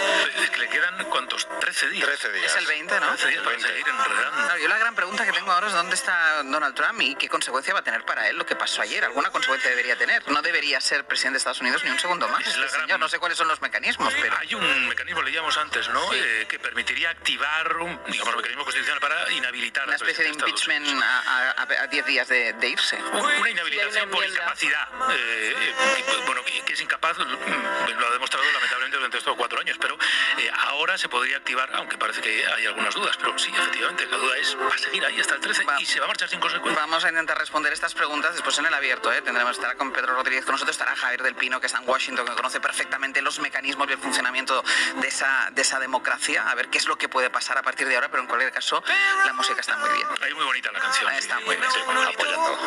Es 0.41 0.49
que 0.49 0.59
le 0.59 0.69
quedan, 0.69 1.03
¿cuántos? 1.05 1.47
13 1.59 1.89
días. 1.89 2.05
13 2.05 2.31
días. 2.31 2.45
Es 2.45 2.57
el 2.57 2.65
20, 2.65 2.99
¿no? 2.99 3.07
13 3.07 3.27
días 3.27 3.43
para 3.43 3.59
seguir 3.59 3.87
enredando. 3.87 4.43
Claro, 4.43 4.57
yo 4.57 4.67
la 4.67 4.77
gran 4.77 4.95
pregunta 4.95 5.25
que 5.25 5.31
tengo 5.31 5.51
ahora 5.51 5.67
es 5.67 5.73
dónde 5.73 5.95
está 5.95 6.43
Donald 6.43 6.70
Trump 6.73 7.01
y 7.01 7.15
qué 7.15 7.29
consecuencia 7.29 7.73
va 7.73 7.79
a 7.79 7.83
tener 7.83 8.03
para 8.05 8.27
él 8.29 8.37
lo 8.37 8.45
que 8.45 8.55
pasó 8.55 8.81
ayer. 8.81 9.03
¿Alguna 9.05 9.29
consecuencia 9.29 9.69
debería 9.69 9.95
tener? 9.97 10.27
No 10.31 10.41
debería 10.41 10.79
ser 10.81 11.05
presidente 11.05 11.35
de 11.35 11.37
Estados 11.39 11.61
Unidos 11.61 11.83
ni 11.83 11.89
un 11.91 11.99
segundo 11.99 12.27
más. 12.27 12.41
Es 12.41 12.47
Este 12.49 12.59
gran- 12.61 12.81
señor, 12.81 12.99
no 12.99 13.09
sé 13.09 13.19
cuáles 13.19 13.37
son 13.37 13.47
los 13.47 13.61
mecanismos, 13.61 14.13
pero... 14.21 14.37
Hay 14.37 14.53
un 14.55 14.87
mecanismo, 14.87 15.21
leíamos 15.21 15.57
antes, 15.57 15.87
¿no? 15.89 16.01
Eh, 16.13 16.45
que 16.49 16.59
permitiría 16.59 17.09
activar 17.11 17.77
un 17.77 17.99
digamos, 18.07 18.35
mecanismo 18.35 18.63
constitucional 18.63 18.99
para 19.01 19.31
inhabilitar 19.31 19.85
Una 19.87 19.95
especie 19.95 20.23
de 20.23 20.29
impeachment 20.31 21.01
a- 21.03 21.51
a 21.57 21.61
a 21.83 21.87
10 21.87 22.05
días 22.05 22.27
de, 22.27 22.53
de 22.53 22.67
irse. 22.69 22.97
Una 23.13 23.49
inhabilitación 23.49 24.09
por 24.09 24.25
incapacidad. 24.25 24.87
eh, 25.11 25.55
eh, 25.57 26.23
bueno, 26.25 26.43
que, 26.43 26.61
que 26.63 26.73
es 26.73 26.81
incapaz, 26.81 27.17
mm, 27.17 27.99
lo 27.99 28.07
ha 28.07 28.11
demostrado 28.11 28.45
lamentablemente 28.51 28.97
durante 28.97 29.17
estos 29.17 29.35
cuatro 29.35 29.59
años, 29.59 29.77
pero 29.79 29.97
eh, 30.37 30.49
ahora 30.67 30.97
se 30.97 31.07
podría 31.09 31.37
activar, 31.37 31.69
aunque 31.75 31.97
parece 31.97 32.21
que 32.21 32.45
hay 32.45 32.65
algunas 32.65 32.93
dudas, 32.93 33.15
pero 33.17 33.37
sí, 33.37 33.51
efectivamente, 33.55 34.05
la 34.07 34.17
duda 34.17 34.37
es, 34.37 34.55
va 34.57 34.67
a 34.73 34.77
seguir 34.77 35.05
ahí 35.05 35.19
hasta 35.19 35.35
el 35.35 35.41
13 35.41 35.63
y 35.79 35.85
se 35.85 35.99
va 35.99 36.05
a 36.05 36.07
marchar 36.07 36.29
sin 36.29 36.39
consecuencias. 36.39 36.60
Vamos 36.63 37.03
a 37.05 37.09
intentar 37.09 37.37
responder 37.37 37.73
estas 37.73 37.93
preguntas 37.93 38.33
después 38.33 38.57
en 38.59 38.65
el 38.65 38.73
abierto. 38.73 39.11
¿eh? 39.11 39.21
Tendremos 39.21 39.55
estará 39.55 39.75
con 39.75 39.91
Pedro 39.91 40.15
Rodríguez 40.15 40.45
con 40.45 40.53
nosotros, 40.53 40.75
estará 40.75 40.95
Javier 40.95 41.23
del 41.23 41.35
Pino, 41.35 41.59
que 41.59 41.67
está 41.67 41.79
en 41.79 41.89
Washington, 41.89 42.25
que 42.25 42.33
conoce 42.33 42.59
perfectamente 42.59 43.21
los 43.21 43.39
mecanismos 43.39 43.87
y 43.89 43.93
el 43.93 43.99
funcionamiento 43.99 44.63
de 44.99 45.07
esa, 45.07 45.49
de 45.51 45.61
esa 45.61 45.79
democracia. 45.79 46.49
A 46.49 46.55
ver 46.55 46.69
qué 46.69 46.77
es 46.77 46.87
lo 46.87 46.97
que 46.97 47.09
puede 47.09 47.29
pasar 47.29 47.57
a 47.57 47.63
partir 47.63 47.87
de 47.87 47.95
ahora, 47.95 48.09
pero 48.09 48.21
en 48.21 48.27
cualquier 48.27 48.51
caso, 48.51 48.83
la 49.25 49.33
música 49.33 49.61
está 49.61 49.77
muy 49.77 49.89
bien. 49.89 50.07
Ahí 50.21 50.33
muy 50.33 50.45
bonita 50.45 50.71
la 50.71 50.79
canción. 50.79 51.11
Está 51.13 51.39
muy 51.39 51.55
bien. 51.55 51.67
apoyando. 51.67 52.57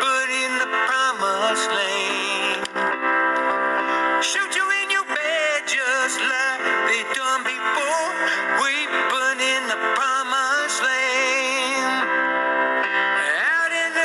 But 0.00 0.30
in 0.30 0.58
the 0.58 0.66
promised 0.86 1.70
land. 1.70 2.68
Shoot 4.22 4.54
you 4.56 4.64
in 4.82 4.90
your 4.90 5.04
bed 5.04 5.66
just 5.66 6.20
like 6.20 6.60
they 6.88 7.02
done 7.14 7.42
before. 7.44 8.12
Weeping 8.62 9.40
in 9.40 9.66
the 9.68 9.76
promised 9.94 10.82
land. 10.82 11.33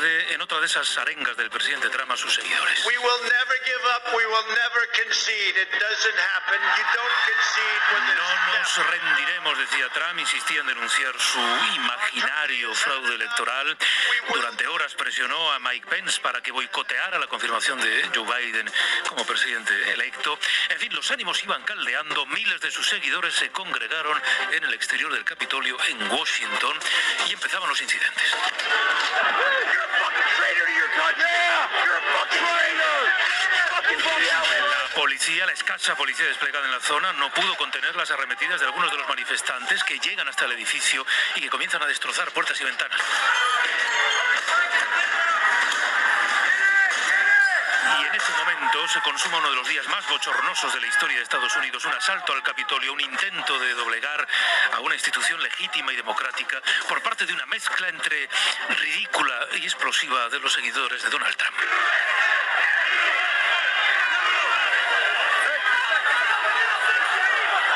en 0.00 0.40
otra 0.40 0.58
de 0.58 0.66
esas 0.66 0.96
arengas 0.96 1.36
del 1.36 1.50
presidente 1.50 1.90
Trump 1.90 2.10
a 2.12 2.16
sus 2.16 2.32
seguidores. 2.34 2.86
We 2.86 2.96
will 2.96 3.22
never 3.24 3.56
give 3.64 3.84
up. 3.94 4.14
We 4.16 4.24
will 4.24 4.48
never 4.48 4.88
concede. 4.96 5.60
It 5.60 5.68
doesn't 5.78 6.18
happen. 6.32 6.60
You 6.78 6.84
don't 6.96 7.18
concede 7.28 7.82
when 7.92 8.16
No 8.16 8.58
nos 8.58 8.86
rendiremos, 8.86 9.58
decía 9.58 9.88
Trump, 9.90 10.18
insistía 10.18 10.60
en 10.60 10.66
denunciar 10.66 11.12
su 11.20 11.38
imaginario 11.74 12.74
fraude 12.74 13.14
electoral. 13.16 13.76
Durante 14.32 14.66
horas 14.66 14.94
presionó 14.94 15.52
a 15.52 15.58
Mike 15.58 15.86
Pence 15.86 16.20
para 16.20 16.40
que 16.40 16.52
boicoteara 16.52 17.18
la 17.18 17.26
confirmación 17.26 17.78
de 17.78 18.08
Joe 18.14 18.24
Biden 18.24 18.72
como 19.08 19.26
presidente 19.26 19.74
electo. 19.92 20.38
En 20.70 20.78
fin, 20.78 20.94
los 20.94 21.10
ánimos 21.10 21.42
iban 21.44 21.62
caldeando, 21.64 22.24
miles 22.26 22.60
de 22.62 22.70
sus 22.70 22.88
seguidores 22.88 23.34
se 23.34 23.50
congregaron 23.50 24.20
en 24.52 24.64
el 24.64 24.72
exterior 24.72 25.12
del 25.12 25.24
Capitolio 25.24 25.76
en 25.88 26.10
Washington 26.10 26.78
empezaban 27.42 27.68
los 27.68 27.82
incidentes. 27.82 28.22
La 34.70 34.94
policía, 34.94 35.46
la 35.46 35.52
escasa 35.52 35.96
policía 35.96 36.26
desplegada 36.26 36.64
en 36.66 36.70
la 36.70 36.80
zona, 36.80 37.12
no 37.14 37.32
pudo 37.34 37.56
contener 37.56 37.96
las 37.96 38.10
arremetidas 38.12 38.60
de 38.60 38.66
algunos 38.66 38.92
de 38.92 38.96
los 38.96 39.08
manifestantes 39.08 39.82
que 39.82 39.98
llegan 39.98 40.28
hasta 40.28 40.44
el 40.44 40.52
edificio 40.52 41.04
y 41.34 41.40
que 41.40 41.50
comienzan 41.50 41.82
a 41.82 41.86
destrozar 41.86 42.30
puertas 42.30 42.60
y 42.60 42.64
ventanas. 42.64 43.00
Y 48.00 48.06
en 48.06 48.14
ese 48.14 48.32
momento 48.32 48.88
se 48.88 49.00
consuma 49.02 49.38
uno 49.38 49.50
de 49.50 49.56
los 49.56 49.68
días 49.68 49.86
más 49.88 50.06
bochornosos 50.08 50.72
de 50.72 50.80
la 50.80 50.86
historia 50.86 51.16
de 51.18 51.22
Estados 51.22 51.54
Unidos, 51.56 51.84
un 51.84 51.92
asalto 51.92 52.32
al 52.32 52.42
Capitolio, 52.42 52.92
un 52.92 53.00
intento 53.00 53.58
de 53.58 53.74
doblegar 53.74 54.26
a 54.72 54.80
una 54.80 54.94
institución 54.94 55.42
legítima 55.42 55.92
y 55.92 55.96
democrática 55.96 56.62
por 56.88 57.02
parte 57.02 57.26
de 57.26 57.34
una 57.34 57.44
mezcla 57.46 57.88
entre 57.88 58.28
ridícula 58.78 59.48
y 59.54 59.64
explosiva 59.64 60.28
de 60.30 60.40
los 60.40 60.52
seguidores 60.52 61.02
de 61.02 61.10
Donald 61.10 61.36
Trump. 61.36 61.56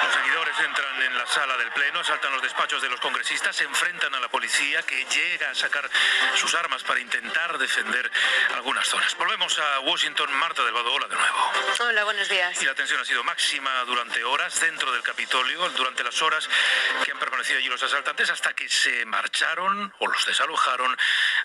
Los 0.04 0.14
seguidores 0.14 0.60
entran 0.60 1.02
en 1.02 1.15
la 1.26 1.32
sala 1.32 1.56
del 1.56 1.70
Pleno, 1.72 2.00
asaltan 2.00 2.32
los 2.32 2.42
despachos 2.42 2.80
de 2.80 2.88
los 2.88 3.00
congresistas, 3.00 3.56
se 3.56 3.64
enfrentan 3.64 4.14
a 4.14 4.20
la 4.20 4.28
policía 4.28 4.82
que 4.82 5.04
llega 5.04 5.50
a 5.50 5.54
sacar 5.54 5.88
sus 6.34 6.54
armas 6.54 6.82
para 6.84 7.00
intentar 7.00 7.58
defender 7.58 8.10
algunas 8.54 8.86
zonas. 8.86 9.16
Volvemos 9.16 9.58
a 9.58 9.80
Washington, 9.80 10.32
Marta 10.34 10.62
del 10.62 10.72
Vado, 10.72 10.92
hola 10.92 11.08
de 11.08 11.16
nuevo. 11.16 11.52
Hola, 11.80 12.04
buenos 12.04 12.28
días. 12.28 12.62
Y 12.62 12.64
la 12.64 12.74
tensión 12.74 13.00
ha 13.00 13.04
sido 13.04 13.24
máxima 13.24 13.70
durante 13.84 14.22
horas 14.24 14.58
dentro 14.60 14.92
del 14.92 15.02
Capitolio, 15.02 15.68
durante 15.70 16.04
las 16.04 16.20
horas 16.22 16.48
que 17.04 17.10
han 17.10 17.18
permanecido 17.18 17.58
allí 17.58 17.68
los 17.68 17.82
asaltantes 17.82 18.30
hasta 18.30 18.54
que 18.54 18.68
se 18.68 19.04
marcharon 19.04 19.92
o 19.98 20.06
los 20.06 20.24
desalojaron 20.26 20.96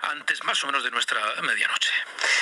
antes 0.02 0.44
más 0.44 0.64
o 0.64 0.68
menos 0.68 0.84
de 0.84 0.92
nuestra 0.92 1.22
medianoche. 1.42 1.92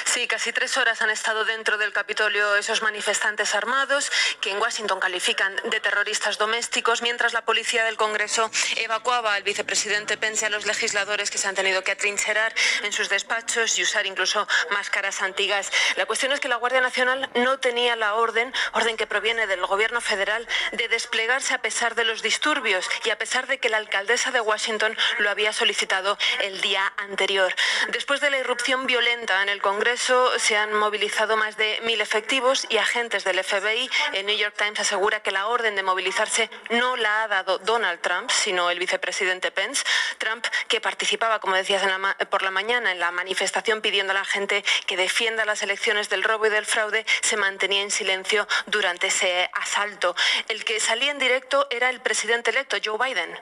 Sí, 0.05 0.27
casi 0.27 0.51
tres 0.51 0.75
horas 0.77 1.01
han 1.01 1.10
estado 1.10 1.46
dentro 1.46 1.77
del 1.77 1.93
Capitolio 1.93 2.55
esos 2.55 2.81
manifestantes 2.81 3.55
armados 3.55 4.12
que 4.41 4.51
en 4.51 4.58
Washington 4.58 5.00
califican 5.00 5.55
de 5.65 5.79
terroristas 5.79 6.38
domésticos, 6.38 7.01
mientras 7.01 7.28
la 7.33 7.43
policía 7.43 7.83
del 7.83 7.98
Congreso 7.98 8.50
evacuaba 8.77 9.33
al 9.33 9.43
vicepresidente 9.43 10.17
Pence 10.17 10.45
a 10.45 10.50
los 10.50 10.65
legisladores 10.65 11.31
que 11.31 11.38
se 11.38 11.48
han 11.48 11.55
tenido 11.55 11.83
que 11.83 11.91
atrincherar 11.91 12.53
en 12.83 12.93
sus 12.93 13.09
despachos 13.09 13.77
y 13.77 13.83
usar 13.83 14.05
incluso 14.05 14.48
máscaras 14.71 15.21
antigas. 15.21 15.71
La 15.95 16.05
cuestión 16.05 16.31
es 16.31 16.39
que 16.39 16.48
la 16.48 16.55
Guardia 16.55 16.81
Nacional 16.81 17.29
no 17.36 17.59
tenía 17.59 17.95
la 17.95 18.15
orden, 18.15 18.53
orden 18.74 18.98
que 18.98 19.07
proviene 19.07 19.48
del 19.48 19.65
gobierno 19.65 20.01
federal, 20.01 20.48
de 20.71 20.88
desplegarse 20.88 21.53
a 21.53 21.62
pesar 21.62 21.95
de 21.95 22.03
los 22.03 22.21
disturbios 22.21 22.88
y 23.05 23.09
a 23.09 23.17
pesar 23.17 23.48
de 23.48 23.59
que 23.59 23.69
la 23.69 23.77
alcaldesa 23.77 24.31
de 24.31 24.41
Washington 24.41 24.98
lo 25.19 25.29
había 25.29 25.53
solicitado 25.53 26.17
el 26.41 26.62
día 26.62 26.93
anterior. 26.98 27.53
Después 27.89 28.21
de 28.21 28.29
la 28.29 28.38
irrupción 28.38 28.88
violenta 28.88 29.41
en 29.43 29.50
el 29.50 29.62
Congreso, 29.62 30.38
se 30.39 30.57
han 30.57 30.74
movilizado 30.74 31.38
más 31.38 31.57
de 31.57 31.79
mil 31.83 32.01
efectivos 32.01 32.65
y 32.69 32.77
agentes 32.77 33.24
del 33.24 33.43
FBI. 33.43 33.89
El 34.13 34.25
New 34.25 34.38
York 34.38 34.55
Times 34.57 34.79
asegura 34.79 35.21
que 35.21 35.31
la 35.31 35.48
orden 35.48 35.75
de 35.75 35.83
movilizarse 35.83 36.50
no 36.69 36.95
la 36.95 37.18
ha 37.18 37.18
ha 37.23 37.27
dado 37.27 37.59
Donald 37.59 37.99
Trump, 38.01 38.29
sino 38.29 38.69
el 38.69 38.79
vicepresidente 38.79 39.51
Pence. 39.51 39.83
Trump, 40.17 40.45
que 40.67 40.81
participaba, 40.81 41.39
como 41.39 41.55
decías, 41.55 41.83
por 42.29 42.43
la 42.43 42.51
mañana 42.51 42.91
en 42.91 42.99
la 42.99 43.11
manifestación 43.11 43.81
pidiendo 43.81 44.11
a 44.11 44.15
la 44.15 44.25
gente 44.25 44.63
que 44.85 44.97
defienda 44.97 45.45
las 45.45 45.61
elecciones 45.61 46.09
del 46.09 46.23
robo 46.23 46.47
y 46.47 46.49
del 46.49 46.65
fraude, 46.65 47.05
se 47.21 47.38
mantenía 47.38 47.81
en 47.81 47.91
silencio 47.91 48.47
durante 48.65 49.07
ese 49.07 49.49
asalto. 49.53 50.15
El 50.47 50.63
que 50.65 50.79
salía 50.79 51.11
en 51.11 51.19
directo 51.19 51.67
era 51.69 51.89
el 51.89 52.01
presidente 52.01 52.51
electo, 52.51 52.77
Joe 52.83 52.97
Biden. 52.97 53.39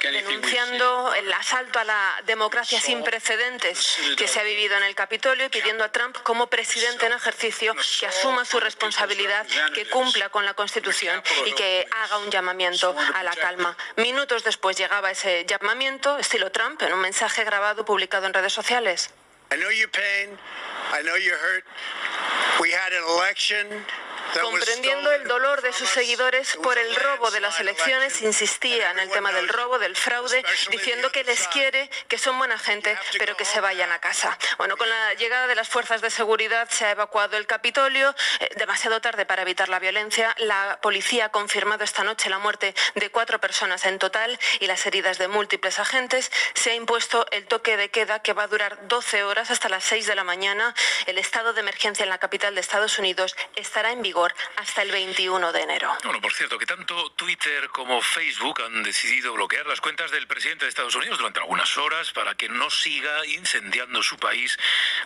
Denunciando 0.00 1.14
el 1.14 1.32
asalto 1.32 1.78
a 1.78 1.84
la 1.84 2.22
democracia 2.26 2.80
sin 2.80 3.02
precedentes 3.02 3.98
que 4.16 4.28
se 4.28 4.40
ha 4.40 4.42
vivido 4.42 4.76
en 4.76 4.82
el 4.82 4.94
Capitolio 4.94 5.46
y 5.46 5.48
pidiendo 5.48 5.84
a 5.84 5.90
Trump 5.90 6.16
como 6.22 6.48
presidente 6.48 7.06
en 7.06 7.12
ejercicio 7.12 7.74
que 7.98 8.06
asuma 8.06 8.27
su 8.44 8.60
responsabilidad, 8.60 9.46
que 9.74 9.88
cumpla 9.88 10.28
con 10.28 10.44
la 10.44 10.54
Constitución 10.54 11.22
y 11.46 11.52
que 11.52 11.86
haga 11.90 12.18
un 12.18 12.30
llamamiento 12.30 12.94
a 13.14 13.22
la 13.22 13.34
calma. 13.34 13.76
Minutos 13.96 14.44
después 14.44 14.76
llegaba 14.76 15.10
ese 15.10 15.44
llamamiento, 15.46 16.18
estilo 16.18 16.52
Trump, 16.52 16.80
en 16.82 16.92
un 16.92 17.00
mensaje 17.00 17.44
grabado 17.44 17.84
publicado 17.84 18.26
en 18.26 18.34
redes 18.34 18.52
sociales. 18.52 19.10
Comprendiendo 24.42 25.12
el 25.12 25.24
dolor 25.24 25.62
de 25.62 25.72
sus 25.72 25.88
seguidores 25.88 26.56
por 26.62 26.78
el 26.78 26.94
robo 26.94 27.30
de 27.30 27.40
las 27.40 27.58
elecciones, 27.60 28.22
insistía 28.22 28.90
en 28.90 28.98
el 28.98 29.10
tema 29.10 29.32
del 29.32 29.48
robo, 29.48 29.78
del 29.78 29.96
fraude, 29.96 30.44
diciendo 30.70 31.10
que 31.10 31.24
les 31.24 31.48
quiere, 31.48 31.90
que 32.08 32.18
son 32.18 32.38
buena 32.38 32.58
gente, 32.58 32.96
pero 33.18 33.36
que 33.36 33.44
se 33.44 33.60
vayan 33.60 33.90
a 33.92 34.00
casa. 34.00 34.38
Bueno, 34.58 34.76
con 34.76 34.88
la 34.88 35.14
llegada 35.14 35.46
de 35.46 35.54
las 35.54 35.68
fuerzas 35.68 36.00
de 36.00 36.10
seguridad 36.10 36.68
se 36.70 36.84
ha 36.84 36.90
evacuado 36.90 37.36
el 37.36 37.46
Capitolio, 37.46 38.14
eh, 38.40 38.48
demasiado 38.56 39.00
tarde 39.00 39.26
para 39.26 39.42
evitar 39.42 39.68
la 39.68 39.78
violencia. 39.78 40.34
La 40.38 40.78
policía 40.82 41.26
ha 41.26 41.28
confirmado 41.30 41.84
esta 41.84 42.04
noche 42.04 42.30
la 42.30 42.38
muerte 42.38 42.74
de 42.94 43.10
cuatro 43.10 43.40
personas 43.40 43.84
en 43.86 43.98
total 43.98 44.38
y 44.60 44.66
las 44.66 44.84
heridas 44.86 45.18
de 45.18 45.28
múltiples 45.28 45.78
agentes. 45.78 46.30
Se 46.54 46.70
ha 46.70 46.74
impuesto 46.74 47.26
el 47.30 47.46
toque 47.46 47.76
de 47.76 47.90
queda 47.90 48.20
que 48.20 48.32
va 48.32 48.44
a 48.44 48.48
durar 48.48 48.88
12 48.88 49.24
horas 49.24 49.50
hasta 49.50 49.68
las 49.68 49.84
6 49.84 50.06
de 50.06 50.14
la 50.14 50.24
mañana. 50.24 50.74
El 51.06 51.18
estado 51.18 51.52
de 51.52 51.60
emergencia 51.60 52.02
en 52.02 52.10
la 52.10 52.18
capital 52.18 52.54
de 52.54 52.60
Estados 52.60 52.98
Unidos 52.98 53.36
estará 53.56 53.92
en 53.92 54.02
vigor 54.02 54.27
hasta 54.56 54.82
el 54.82 54.90
21 54.90 55.52
de 55.52 55.60
enero. 55.60 55.96
Bueno, 56.04 56.20
por 56.20 56.32
cierto, 56.32 56.58
que 56.58 56.66
tanto 56.66 57.10
Twitter 57.12 57.68
como 57.70 58.00
Facebook 58.02 58.62
han 58.62 58.82
decidido 58.82 59.32
bloquear 59.32 59.66
las 59.66 59.80
cuentas 59.80 60.10
del 60.10 60.26
presidente 60.26 60.64
de 60.64 60.70
Estados 60.70 60.94
Unidos 60.94 61.18
durante 61.18 61.40
algunas 61.40 61.76
horas 61.78 62.12
para 62.12 62.34
que 62.34 62.48
no 62.48 62.70
siga 62.70 63.26
incendiando 63.26 64.02
su 64.02 64.16
país 64.18 64.58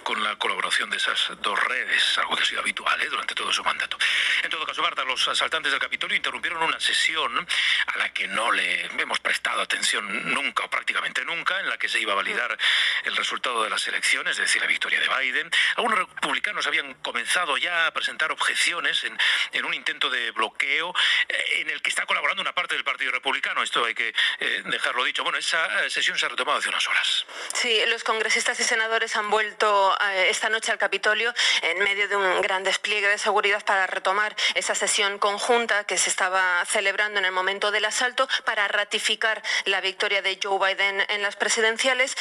con 0.02 0.22
la 0.22 0.36
colaboración 0.36 0.90
de 0.90 0.96
esas 0.96 1.32
dos 1.40 1.62
redes, 1.64 2.18
algo 2.18 2.36
que 2.36 2.42
ha 2.42 2.46
sido 2.46 2.60
habitual 2.60 3.00
¿eh? 3.00 3.08
durante 3.08 3.34
todo 3.34 3.52
su 3.52 3.62
mandato. 3.64 3.96
En 4.42 4.50
todo 4.50 4.64
caso, 4.66 4.82
Marta, 4.82 5.04
los 5.04 5.26
asaltantes 5.28 5.72
del 5.72 5.80
Capitolio 5.80 6.16
interrumpieron 6.16 6.62
una 6.62 6.80
sesión 6.80 7.46
a 7.86 7.98
la 7.98 8.12
que 8.12 8.28
no 8.28 8.50
le 8.52 8.86
hemos 8.86 9.20
prestado 9.20 9.60
atención 9.60 10.32
nunca 10.32 10.64
o 10.64 10.70
prácticamente 10.70 11.24
nunca, 11.24 11.60
en 11.60 11.68
la 11.68 11.78
que 11.78 11.88
se 11.88 12.00
iba 12.00 12.12
a 12.12 12.16
validar 12.16 12.56
el 13.04 13.16
resultado 13.16 13.62
de 13.62 13.70
las 13.70 13.86
elecciones, 13.86 14.32
es 14.32 14.46
decir, 14.46 14.60
la 14.60 14.68
victoria 14.68 15.00
de 15.00 15.08
Biden. 15.08 15.50
Algunos 15.76 15.98
republicanos 15.98 16.66
habían 16.66 16.94
comenzado 16.94 17.56
ya 17.56 17.86
a 17.86 17.90
presentar 17.92 18.32
objeciones 18.32 19.01
en, 19.04 19.64
un 19.64 19.74
intento 19.74 20.10
de 20.10 20.30
bloqueo 20.32 20.92
eh, 21.28 21.60
en 21.60 21.70
el 21.70 21.80
que 21.82 21.90
está 21.90 22.04
colaborando 22.06 22.42
una 22.42 22.52
parte 22.52 22.74
del 22.74 22.84
Partido 22.84 23.12
Republicano. 23.12 23.62
Esto 23.62 23.84
hay 23.84 23.94
que 23.94 24.08
eh, 24.40 24.62
dejarlo 24.66 25.04
dicho. 25.04 25.22
Bueno, 25.22 25.38
esa 25.38 25.84
eh, 25.84 25.90
sesión 25.90 26.18
se 26.18 26.26
ha 26.26 26.28
retomado 26.28 26.58
hace 26.58 26.68
unas 26.68 26.86
horas. 26.88 27.26
Sí, 27.54 27.80
los 27.86 28.04
congresistas 28.04 28.58
y 28.60 28.64
senadores 28.64 29.16
han 29.16 29.30
vuelto 29.30 29.96
esta 30.28 30.48
noche 30.48 30.72
al 30.72 30.78
Capitolio 30.78 31.32
en 31.62 31.78
medio 31.80 32.08
de 32.08 32.16
un 32.16 32.40
gran 32.40 32.64
despliegue 32.64 33.08
de 33.08 33.18
seguridad 33.18 33.64
para 33.64 33.86
retomar 33.86 34.34
esa 34.54 34.74
sesión 34.74 35.18
conjunta 35.18 35.84
que 35.84 35.96
se 35.96 36.10
estaba 36.10 36.64
celebrando 36.66 37.18
en 37.18 37.24
el 37.24 37.32
momento 37.32 37.70
del 37.70 37.84
asalto 37.84 38.28
para 38.44 38.68
ratificar 38.68 39.42
la 39.64 39.80
victoria 39.80 40.22
de 40.22 40.38
Joe 40.42 40.58
Biden 40.58 41.04
en 41.08 41.22
las 41.22 41.36
presidenciales. 41.36 42.16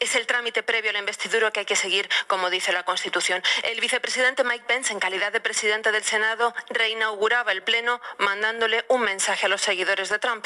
Es 0.00 0.14
el 0.14 0.26
trámite 0.26 0.62
previo 0.62 0.90
a 0.90 0.92
la 0.92 0.98
investidura 0.98 1.50
que 1.50 1.60
hay 1.60 1.66
que 1.66 1.76
seguir, 1.76 2.08
como 2.26 2.50
dice 2.50 2.72
la 2.72 2.84
Constitución. 2.84 3.42
El 3.62 3.80
vicepresidente 3.80 4.44
Mike 4.44 4.64
Pence, 4.66 4.92
en 4.92 5.00
calidad 5.00 5.32
de 5.32 5.40
presidente 5.40 5.92
del 5.92 6.04
Senado, 6.04 6.25
reinauguraba 6.68 7.52
el 7.52 7.62
Pleno 7.62 8.00
mandándole 8.18 8.84
un 8.88 9.02
mensaje 9.02 9.46
a 9.46 9.48
los 9.48 9.60
seguidores 9.62 10.08
de 10.08 10.18
Trump. 10.18 10.44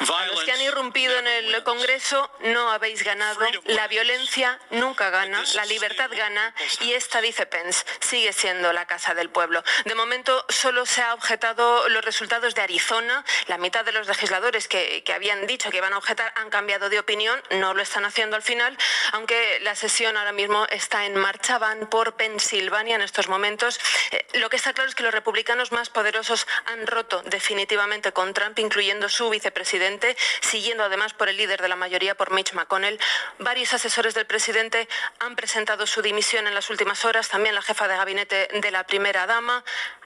A 0.00 0.26
los 0.26 0.44
que 0.44 0.52
han 0.52 0.60
irrumpido 0.60 1.16
en 1.18 1.26
el 1.26 1.62
Congreso 1.62 2.30
no 2.40 2.70
habéis 2.70 3.02
ganado. 3.02 3.40
La 3.66 3.88
violencia 3.88 4.58
nunca 4.70 5.10
gana, 5.10 5.42
la 5.54 5.64
libertad 5.66 6.10
gana 6.12 6.54
y 6.80 6.92
esta, 6.92 7.20
dice 7.20 7.46
Pence, 7.46 7.84
sigue 8.00 8.32
siendo 8.32 8.72
la 8.72 8.86
casa 8.86 9.14
del 9.14 9.30
pueblo. 9.30 9.62
De 9.84 9.94
momento 9.94 10.44
solo 10.48 10.86
se 10.86 11.02
ha 11.02 11.14
objetado 11.14 11.88
los 11.88 12.04
resultados 12.04 12.54
de 12.54 12.62
Arizona. 12.62 13.24
La 13.46 13.58
mitad 13.58 13.84
de 13.84 13.92
los 13.92 14.06
legisladores 14.08 14.68
que, 14.68 15.04
habían 15.14 15.46
dicho 15.46 15.70
que 15.70 15.76
iban 15.76 15.92
a 15.92 15.98
objetar 15.98 16.32
han 16.36 16.50
cambiado 16.50 16.88
de 16.88 16.98
opinión, 16.98 17.40
no 17.50 17.74
lo 17.74 17.82
están 17.82 18.04
haciendo 18.04 18.36
al 18.36 18.42
final, 18.42 18.76
aunque 19.12 19.58
la 19.60 19.74
sesión 19.74 20.16
ahora 20.16 20.32
mismo 20.32 20.66
está 20.70 21.06
en 21.06 21.16
marcha, 21.16 21.58
van 21.58 21.88
por 21.88 22.14
Pensilvania 22.16 22.96
en 22.96 23.02
estos 23.02 23.28
momentos. 23.28 23.78
Eh, 24.10 24.26
lo 24.34 24.48
que 24.48 24.56
está 24.56 24.71
claro 24.72 24.88
es 24.88 24.94
que 24.94 25.02
los 25.02 25.12
republicanos 25.12 25.72
más 25.72 25.90
poderosos 25.90 26.46
han 26.66 26.86
roto 26.86 27.22
definitivamente 27.22 28.12
con 28.12 28.34
Trump, 28.34 28.58
incluyendo 28.58 29.08
su 29.08 29.30
vicepresidente, 29.30 30.16
siguiendo 30.40 30.84
además 30.84 31.14
por 31.14 31.28
el 31.28 31.36
líder 31.36 31.60
de 31.62 31.68
la 31.68 31.76
mayoría, 31.76 32.14
por 32.14 32.32
Mitch 32.32 32.52
McConnell. 32.52 32.98
Varios 33.38 33.72
asesores 33.74 34.14
del 34.14 34.26
presidente 34.26 34.88
han 35.18 35.36
presentado 35.36 35.86
su 35.86 36.02
dimisión 36.02 36.46
en 36.46 36.54
las 36.54 36.70
últimas 36.70 37.04
horas, 37.04 37.28
también 37.28 37.54
la 37.54 37.62
jefa 37.62 37.88
de 37.88 37.96
gabinete 37.96 38.48
de 38.52 38.70
la 38.70 38.84
primera 38.84 39.26
dama. 39.26 39.64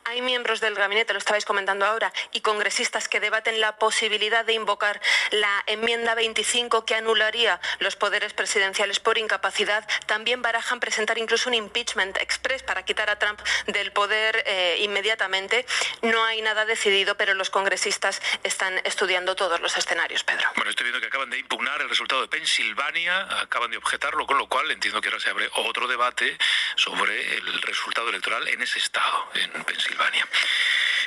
Hay 0.09 0.23
miembros 0.23 0.61
del 0.61 0.77
gabinete, 0.77 1.13
lo 1.13 1.19
estabais 1.19 1.45
comentando 1.45 1.85
ahora, 1.85 2.13
y 2.31 2.41
congresistas 2.41 3.09
que 3.09 3.19
debaten 3.19 3.61
la 3.61 3.77
posibilidad 3.77 4.45
de 4.45 4.53
invocar 4.53 5.01
la 5.33 5.65
enmienda 5.67 6.15
25 6.15 6.85
que 6.85 6.95
anularía 6.95 7.61
los 7.81 7.97
poderes 7.97 8.33
presidenciales 8.33 9.01
por 9.01 9.19
incapacidad. 9.19 9.85
También 10.07 10.43
barajan 10.43 10.79
presentar 10.79 11.19
incluso 11.19 11.49
un 11.49 11.55
impeachment 11.55 12.19
express 12.19 12.63
para 12.63 12.85
quitar 12.85 13.11
a 13.11 13.19
Trump 13.19 13.41
del 13.67 13.91
poder 13.91 14.45
eh, 14.47 14.56
inmediatamente. 14.81 15.67
No 16.03 16.25
hay 16.25 16.43
nada 16.43 16.65
decidido, 16.65 17.17
pero 17.17 17.35
los 17.35 17.51
congresistas 17.51 18.21
están 18.43 18.79
estudiando 18.85 19.35
todos 19.37 19.61
los 19.61 19.77
escenarios, 19.77 20.25
Pedro. 20.25 20.49
Bueno, 20.57 20.71
estoy 20.71 20.85
viendo 20.85 21.01
que 21.01 21.07
acaban 21.07 21.31
de 21.31 21.39
impugnar 21.39 21.81
el 21.81 21.89
resultado 21.89 22.23
de 22.23 22.29
Pensilvania, 22.29 23.41
acaban 23.41 23.71
de 23.71 23.77
objetarlo, 23.77 24.27
con 24.27 24.39
lo 24.39 24.49
cual 24.49 24.71
entiendo 24.71 25.01
que 25.01 25.09
ahora 25.09 25.21
se 25.21 25.31
abre 25.31 25.49
otro 25.55 25.87
debate 25.87 26.37
sobre 26.77 27.37
el 27.37 27.63
resultado 27.63 28.09
electoral 28.09 28.47
en 28.49 28.63
ese 28.63 28.79
estado, 28.79 29.31
en 29.35 29.65
Pensilvania. 29.65 30.27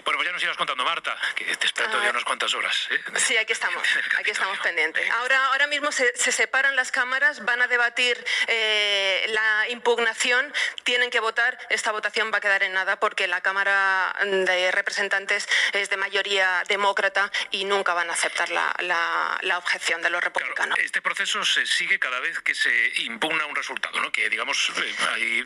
Bueno, 0.04 0.18
pues 0.18 0.28
ya 0.28 0.34
nos 0.34 0.44
ibas 0.44 0.58
contando, 0.58 0.84
Marta, 0.84 1.18
que 1.36 1.44
te 1.56 1.66
espero 1.66 1.90
todavía 1.90 2.12
unas 2.12 2.24
cuantas 2.24 2.54
horas. 2.54 2.88
¿eh? 2.92 3.02
Sí, 3.18 3.38
aquí 3.38 3.54
estamos, 3.54 3.84
aquí 4.18 4.32
estamos 4.32 4.58
pendientes. 4.60 5.10
Ahora, 5.12 5.46
ahora 5.48 5.68
mismo 5.68 5.92
se, 5.92 6.14
separan 6.16 6.76
las 6.76 6.92
cámaras, 6.92 7.44
van 7.46 7.62
a 7.62 7.68
debatir 7.68 8.24
eh, 8.48 9.26
la 9.30 9.70
impugnación, 9.70 10.54
tienen 10.84 11.10
que 11.10 11.20
votar, 11.20 11.58
esta 11.70 11.92
votación 11.92 12.32
va 12.34 12.38
a 12.38 12.42
quedar 12.42 12.64
en 12.64 12.74
nada 12.74 13.00
porque 13.00 13.28
la 13.28 13.42
Cámara 13.42 14.16
de 14.24 14.72
Representantes 14.72 15.48
es 15.74 15.90
de 15.90 15.98
mayoría 15.98 16.64
demócrata 16.68 17.32
y 17.52 17.66
nunca 17.66 17.94
van 17.94 18.10
a 18.10 18.14
aceptar 18.14 18.50
la, 18.50 19.58
objeción 19.58 20.02
de 20.02 20.10
los 20.10 20.24
republicanos. 20.24 20.80
este 20.80 21.02
proceso 21.02 21.44
se 21.44 21.66
sigue 21.66 22.00
cada 22.00 22.20
vez 22.22 22.40
que 22.40 22.56
se 22.56 22.72
impugna 23.02 23.46
un 23.46 23.56
resultado, 23.56 24.00
¿no? 24.00 24.10
que 24.12 24.30
digamos 24.30 24.72
eh, 24.78 24.96
hay 25.12 25.44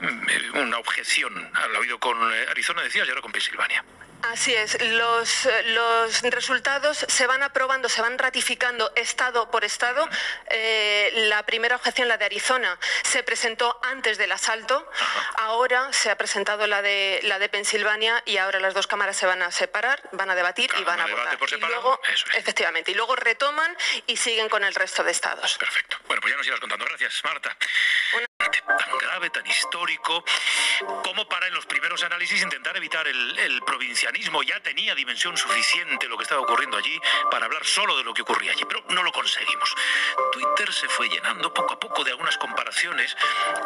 una 0.54 0.78
objeción, 0.78 1.52
lo 1.72 1.78
habido 1.80 2.00
con 2.00 2.22
Arizona, 2.50 2.84
decías, 2.84 3.08
y 3.08 3.10
ahora 3.10 3.22
con 3.22 3.32
Pensilvania. 3.32 3.84
Así 4.24 4.54
es, 4.56 4.82
los, 4.82 5.50
los, 5.66 6.22
resultados 6.22 7.06
se 7.08 7.28
van 7.28 7.44
aprobando, 7.44 7.90
se 7.90 8.02
van 8.02 8.18
ratificando 8.18 8.92
estado 8.96 9.52
por 9.52 9.66
estado. 9.66 10.08
Eh, 10.50 11.12
la 11.28 11.44
primera 11.44 11.76
objeción, 11.76 12.08
la 12.08 12.18
de 12.18 12.26
Arizona, 12.26 12.80
se 13.04 13.22
presentó 13.24 13.80
antes 13.84 14.18
del 14.18 14.32
asalto, 14.32 14.90
ahora 15.36 15.92
se 15.92 16.10
ha 16.10 16.18
presentado 16.18 16.68
la 16.68 16.82
de, 16.82 17.20
la 17.24 17.38
de 17.38 17.50
Pensilvania 17.50 18.24
y 18.26 18.38
ahora 18.38 18.60
las 18.62 18.74
dos 18.74 18.88
cámaras 18.88 19.18
se 19.18 19.26
van 19.26 19.42
a 19.42 19.52
separar, 19.52 20.02
van 20.14 20.30
a 20.30 20.36
debatir 20.36 20.72
y 20.80 20.84
van 20.84 21.02
a 21.02 21.08
votar. 21.08 21.38
y 21.52 21.60
luego, 21.60 22.00
efectivamente, 22.36 22.92
y 22.92 22.96
luego 22.96 23.16
retoman 23.16 23.76
y 24.08 24.16
siguen 24.16 24.48
con 24.48 24.64
el 24.64 24.74
resto 24.74 25.04
de 25.04 25.12
estados. 25.12 25.58
Perfecto. 25.58 25.98
Bueno, 26.08 26.22
pues 26.22 26.32
ya 26.32 26.38
nos 26.38 26.48
ibas 26.48 26.60
contando. 26.62 26.86
Gracias, 26.86 27.22
Marta. 27.26 27.56
Tan 28.52 28.98
grave, 29.00 29.30
tan 29.30 29.46
histórico, 29.46 30.24
como 31.04 31.28
para 31.28 31.48
en 31.48 31.54
los 31.54 31.66
primeros 31.66 32.04
análisis 32.04 32.42
intentar 32.42 32.76
evitar 32.76 33.08
el, 33.08 33.40
el 33.40 33.62
provincialismo 33.62 34.44
ya 34.44 34.60
tenía 34.62 34.96
dimensión 34.96 35.38
suficiente 35.38 36.08
lo 36.08 36.18
que 36.18 36.24
estaba 36.24 36.42
ocurriendo 36.42 36.78
allí 36.78 37.00
para 37.32 37.46
hablar 37.46 37.66
solo 37.66 37.98
de 37.98 38.04
lo 38.04 38.14
que 38.14 38.22
ocurría 38.22 38.52
allí, 38.52 38.64
pero 38.66 38.84
no 38.90 39.04
lo 39.04 39.12
conseguimos. 39.12 39.76
Twitter 40.32 40.74
se 40.74 40.88
fue 40.88 41.10
llenando 41.10 41.54
poco 41.54 41.74
a 41.74 41.80
poco 41.80 42.04
de 42.04 42.12
algunas 42.12 42.38
comparaciones 42.38 43.16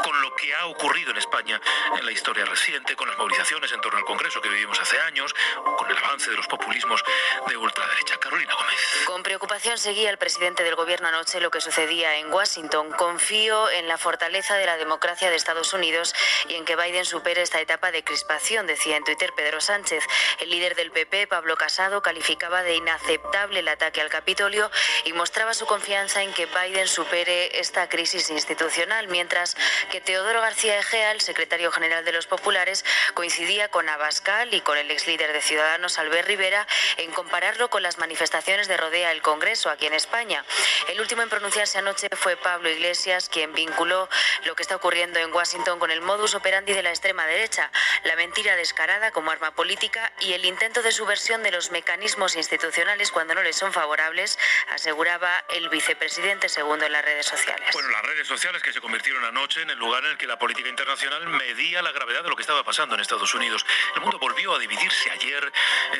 con 0.03 0.21
lo 0.21 0.35
que 0.35 0.53
ha 0.55 0.65
ocurrido 0.65 1.11
en 1.11 1.17
España 1.17 1.59
en 1.97 2.05
la 2.05 2.11
historia 2.11 2.45
reciente, 2.45 2.95
con 2.95 3.07
las 3.07 3.17
movilizaciones 3.17 3.71
en 3.71 3.81
torno 3.81 3.97
al 3.97 4.05
Congreso 4.05 4.41
que 4.41 4.49
vivimos 4.49 4.79
hace 4.79 4.99
años, 5.01 5.33
con 5.77 5.86
avance 6.27 6.31
de 6.31 6.37
los 6.37 6.47
populismos 6.47 7.03
de 7.47 7.57
ultraderecha. 7.57 8.17
Carolina 8.17 8.53
Gómez. 8.53 8.75
Con 9.05 9.23
preocupación 9.23 9.77
seguía 9.77 10.09
el 10.09 10.17
presidente 10.17 10.63
del 10.63 10.75
gobierno 10.75 11.07
anoche 11.07 11.39
lo 11.39 11.51
que 11.51 11.61
sucedía 11.61 12.17
en 12.17 12.31
Washington. 12.31 12.91
Confío 12.91 13.69
en 13.69 13.87
la 13.87 13.97
fortaleza 13.97 14.55
de 14.57 14.65
la 14.65 14.77
democracia 14.77 15.29
de 15.29 15.35
Estados 15.35 15.73
Unidos 15.73 16.13
y 16.49 16.55
en 16.55 16.65
que 16.65 16.75
Biden 16.75 17.05
supere 17.05 17.41
esta 17.41 17.61
etapa 17.61 17.91
de 17.91 18.03
crispación, 18.03 18.67
decía 18.67 18.97
en 18.97 19.03
Twitter 19.03 19.31
Pedro 19.35 19.61
Sánchez. 19.61 20.03
El 20.39 20.49
líder 20.49 20.75
del 20.75 20.91
PP, 20.91 21.27
Pablo 21.27 21.55
Casado, 21.57 22.01
calificaba 22.01 22.63
de 22.63 22.75
inaceptable 22.75 23.59
el 23.59 23.67
ataque 23.67 24.01
al 24.01 24.09
Capitolio 24.09 24.69
y 25.05 25.13
mostraba 25.13 25.53
su 25.53 25.65
confianza 25.65 26.23
en 26.23 26.33
que 26.33 26.47
Biden 26.47 26.87
supere 26.87 27.59
esta 27.59 27.87
crisis 27.89 28.29
institucional, 28.29 29.07
mientras 29.07 29.55
que 29.91 30.01
Teodoro 30.01 30.41
García 30.41 30.79
Egea, 30.79 31.11
el 31.11 31.21
secretario 31.21 31.71
general 31.71 32.03
de 32.03 32.11
los 32.11 32.27
populares, 32.27 32.83
coincidía 33.13 33.69
con 33.69 33.87
Abascal 33.89 34.53
y 34.53 34.61
con 34.61 34.77
el 34.77 34.91
ex 34.91 35.07
líder 35.07 35.33
de 35.33 35.41
Ciudadanos, 35.41 35.99
Albert 36.17 36.29
Rivera, 36.29 36.67
en 36.97 37.11
compararlo 37.11 37.69
con 37.69 37.83
las 37.83 37.99
manifestaciones 37.99 38.67
de 38.67 38.75
Rodea 38.75 39.11
el 39.11 39.21
Congreso 39.21 39.69
aquí 39.69 39.85
en 39.85 39.93
España. 39.93 40.43
El 40.87 40.99
último 40.99 41.21
en 41.21 41.29
pronunciarse 41.29 41.77
anoche 41.77 42.09
fue 42.13 42.35
Pablo 42.37 42.71
Iglesias, 42.71 43.29
quien 43.29 43.53
vinculó 43.53 44.09
lo 44.45 44.55
que 44.55 44.63
está 44.63 44.75
ocurriendo 44.75 45.19
en 45.19 45.31
Washington 45.31 45.77
con 45.77 45.91
el 45.91 46.01
modus 46.01 46.33
operandi 46.33 46.73
de 46.73 46.81
la 46.81 46.89
extrema 46.89 47.27
derecha, 47.27 47.69
la 48.03 48.15
mentira 48.15 48.55
descarada 48.55 49.11
como 49.11 49.29
arma 49.29 49.51
política 49.51 50.11
y 50.21 50.33
el 50.33 50.43
intento 50.45 50.81
de 50.81 50.91
subversión 50.91 51.43
de 51.43 51.51
los 51.51 51.69
mecanismos 51.69 52.35
institucionales 52.35 53.11
cuando 53.11 53.35
no 53.35 53.43
les 53.43 53.55
son 53.55 53.71
favorables, 53.71 54.39
aseguraba 54.71 55.45
el 55.49 55.69
vicepresidente 55.69 56.49
segundo 56.49 56.87
en 56.87 56.93
las 56.93 57.05
redes 57.05 57.27
sociales. 57.27 57.69
Bueno, 57.73 57.89
las 57.91 58.01
redes 58.01 58.27
sociales 58.27 58.63
que 58.63 58.73
se 58.73 58.81
convirtieron 58.81 59.23
anoche 59.23 59.61
en 59.61 59.69
el 59.69 59.77
lugar 59.77 60.03
en 60.05 60.11
el 60.11 60.17
que 60.17 60.25
la 60.25 60.39
política 60.39 60.67
internacional 60.67 61.27
medía 61.27 61.83
la 61.83 61.91
gravedad 61.91 62.23
de 62.23 62.29
lo 62.29 62.35
que 62.35 62.41
estaba 62.41 62.63
pasando 62.63 62.95
en 62.95 63.01
Estados 63.01 63.35
Unidos. 63.35 63.63
El 63.93 64.01
mundo 64.01 64.17
volvió 64.17 64.55
a 64.55 64.59
dividirse 64.59 65.11
ayer 65.11 65.53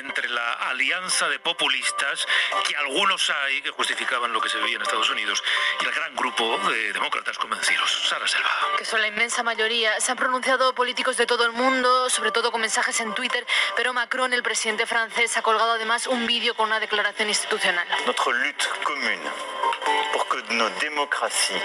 entre 0.08 0.30
la 0.30 0.54
alianza 0.54 1.28
de 1.28 1.38
populistas, 1.39 2.26
que 2.65 2.76
algunos 2.78 3.30
hay 3.30 3.62
que 3.62 3.72
justificaban 3.72 4.32
lo 4.32 4.39
que 4.39 4.48
se 4.48 4.58
veía 4.58 4.78
en 4.78 4.82
Estados 4.82 5.10
Unidos, 5.10 5.43
y 5.82 5.86
el 5.86 5.91
gran 5.91 6.15
grupo 6.15 6.58
de 6.70 6.93
demócratas 6.93 7.38
convencidos. 7.38 8.08
Sara 8.08 8.26
Selva. 8.26 8.50
Que 8.78 8.86
son 8.86 9.02
la 9.02 9.08
inmensa 9.08 9.43
mayoría. 9.43 10.00
Se 10.00 10.12
han 10.12 10.17
pronunciado 10.17 10.74
políticos 10.74 11.17
de 11.17 11.26
todo 11.26 11.46
el 11.46 11.52
mundo, 11.52 12.10
sobre 12.10 12.32
todo 12.32 12.52
con 12.52 12.62
mensajes 12.62 13.00
en 13.02 13.13
Twitter, 13.13 13.46
pero 13.76 13.93
Macron, 13.93 14.32
el 14.34 14.43
presidente 14.43 14.86
francés, 14.86 15.36
ha 15.36 15.41
colgado 15.41 15.74
además 15.74 16.08
un 16.08 16.26
vídeo 16.26 16.56
con 16.56 16.67
una 16.67 16.80
declaración 16.80 17.28
institucional. 17.28 17.86
Notre 18.06 18.34
lutte 18.34 18.65
commune 18.84 19.20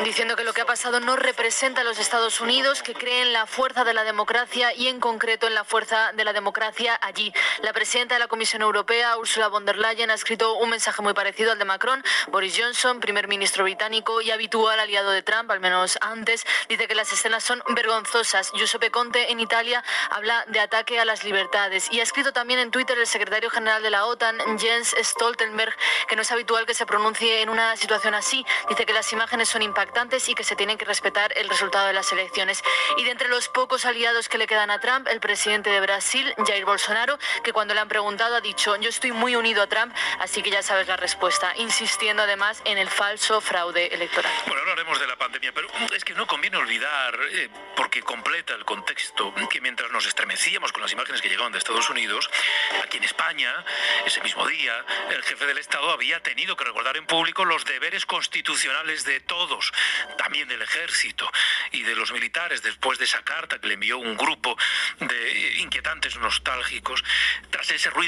Diciendo 0.05 0.37
que 0.37 0.45
lo 0.45 0.53
que 0.53 0.61
ha 0.61 0.67
pasado 0.67 1.01
no 1.01 1.17
representa 1.17 1.81
a 1.81 1.85
los 1.85 1.99
Estados 1.99 2.41
Unidos, 2.41 2.83
que 2.83 2.95
cree 2.95 3.23
en 3.23 3.33
la 3.33 3.47
fuerza 3.47 3.85
de 3.85 3.95
la 3.95 4.05
democracia 4.05 4.75
y 4.75 4.89
en 4.89 5.01
concreto 5.01 5.47
en 5.47 5.55
la 5.55 5.65
fuerza 5.65 6.13
de 6.13 6.25
la 6.25 6.33
democracia 6.33 6.99
allí. 7.01 7.33
La 7.63 7.73
presidenta 7.73 8.15
de 8.15 8.21
la 8.21 8.29
Comisión 8.33 8.63
Europea, 8.63 9.19
Ursula 9.19 9.49
von 9.49 9.67
der 9.67 9.77
Leyen, 9.77 10.11
ha 10.11 10.15
escrito 10.15 10.55
un 10.55 10.71
mensaje 10.71 11.03
muy 11.03 11.13
parecido 11.13 11.53
al 11.53 11.59
de 11.59 11.67
Macron. 11.67 12.03
Boris 12.29 12.59
Johnson, 12.59 12.99
primer 12.99 13.29
ministro 13.29 13.63
británico 13.63 14.23
y 14.23 14.31
habitual 14.31 14.81
aliado 14.81 15.11
de 15.11 15.23
Trump, 15.23 15.51
al 15.51 15.61
menos 15.61 15.99
antes, 16.01 16.47
dice 16.67 16.89
que 16.89 16.95
las 16.95 17.13
escenas 17.13 17.45
son 17.45 17.63
vergonzosas. 17.75 18.51
Giuseppe 18.55 18.91
Conte 18.91 19.33
en 19.33 19.39
Italia 19.39 19.85
habla 20.09 20.47
de 20.49 20.61
ataque 20.61 20.99
a 20.99 21.05
las 21.05 21.25
libertades. 21.25 21.93
Y 21.93 22.01
ha 22.01 22.03
escrito 22.03 22.33
también 22.33 22.59
en 22.59 22.71
Twitter 22.71 22.99
el 22.99 23.07
secretario 23.07 23.51
general 23.51 23.83
de 23.83 23.91
la 23.91 24.07
OTAN, 24.07 24.39
Jens 24.59 24.97
Stoltenberg, 24.99 25.77
que 26.09 26.17
no 26.17 26.23
es 26.23 26.33
habitual 26.33 26.65
que 26.65 26.73
se 26.73 26.87
pronuncie 26.87 27.43
en 27.43 27.51
una 27.51 27.77
situación 27.77 28.15
así. 28.15 28.47
Dice 28.71 28.87
que 28.87 28.95
las 28.95 29.13
imágenes 29.13 29.51
son 29.51 29.61
impactantes 29.61 30.27
y 30.31 30.35
que 30.35 30.43
se 30.43 30.57
tienen 30.57 30.79
que 30.79 30.87
respetar 30.87 31.37
el 31.37 31.51
resultado 31.51 31.87
de 31.87 31.93
las 31.93 32.11
elecciones. 32.13 32.65
Y 32.97 33.05
de 33.05 33.11
entre 33.11 33.29
los 33.29 33.51
pocos 33.51 33.85
aliados 33.85 34.31
que 34.31 34.39
le 34.39 34.47
quedan 34.47 34.71
a 34.71 34.81
Trump, 34.81 35.07
el 35.09 35.21
presidente 35.21 35.69
de 35.69 35.83
Brasil, 35.83 36.35
Jair 36.47 36.65
Bolsonaro, 36.65 37.19
que 37.45 37.53
cuando 37.53 37.75
le 37.75 37.81
han 37.81 37.89
preguntado 37.89 38.12
ha 38.21 38.41
dicho, 38.41 38.77
yo 38.77 38.89
estoy 38.89 39.13
muy 39.13 39.37
unido 39.37 39.63
a 39.63 39.67
Trump, 39.67 39.95
así 40.21 40.43
que 40.43 40.51
ya 40.51 40.63
sabes 40.63 40.87
la 40.87 40.97
respuesta, 40.97 41.55
insistiendo 41.57 42.23
además 42.23 42.61
en 42.65 42.79
el 42.79 42.89
falso 42.89 43.41
fraude 43.41 43.87
electoral. 43.87 44.33
Bueno, 44.47 44.61
hablaremos 44.61 45.01
de 45.01 45.07
la 45.07 45.17
pandemia, 45.17 45.53
pero 45.53 45.69
es 45.95 46.05
que 46.05 46.15
no 46.15 46.27
conviene 46.27 46.57
olvidar, 46.59 47.19
eh, 47.31 47.49
porque 47.75 48.03
completa 48.03 48.55
el 48.55 48.65
contexto, 48.65 49.35
que 49.51 49.61
mientras 49.61 49.91
nos 49.93 50.07
estremecíamos 50.07 50.73
con 50.73 50.83
las 50.83 50.93
imágenes 50.93 51.23
que 51.23 51.29
llegaban 51.29 51.53
de 51.53 51.59
Estados 51.59 51.89
Unidos, 51.91 52.29
aquí 52.83 52.99
en 52.99 53.05
España, 53.05 53.53
ese 54.05 54.21
mismo 54.21 54.47
día, 54.47 54.85
el 55.11 55.23
jefe 55.23 55.47
del 55.47 55.59
Estado 55.59 55.91
había 55.91 56.21
tenido 56.23 56.57
que 56.57 56.65
recordar 56.65 56.97
en 56.97 57.07
público 57.07 57.45
los 57.45 57.65
deberes 57.65 58.05
constitucionales 58.05 59.05
de 59.05 59.21
todos, 59.21 59.73
también 60.19 60.49
del 60.49 60.63
ejército 60.63 61.31
y 61.71 61.83
de 61.83 61.95
los 61.95 62.13
militares, 62.13 62.63
después 62.63 62.99
de 62.99 63.05
esa 63.05 63.23
carta 63.23 63.59
que 63.59 63.69
le 63.69 63.75
envió 63.75 63.99
un 63.99 64.17
grupo 64.17 64.57
de 64.99 65.59
inquietantes 65.59 66.17
nostálgicos, 66.17 67.03
tras 67.51 67.71
ese 67.71 67.91
ruido 67.91 68.02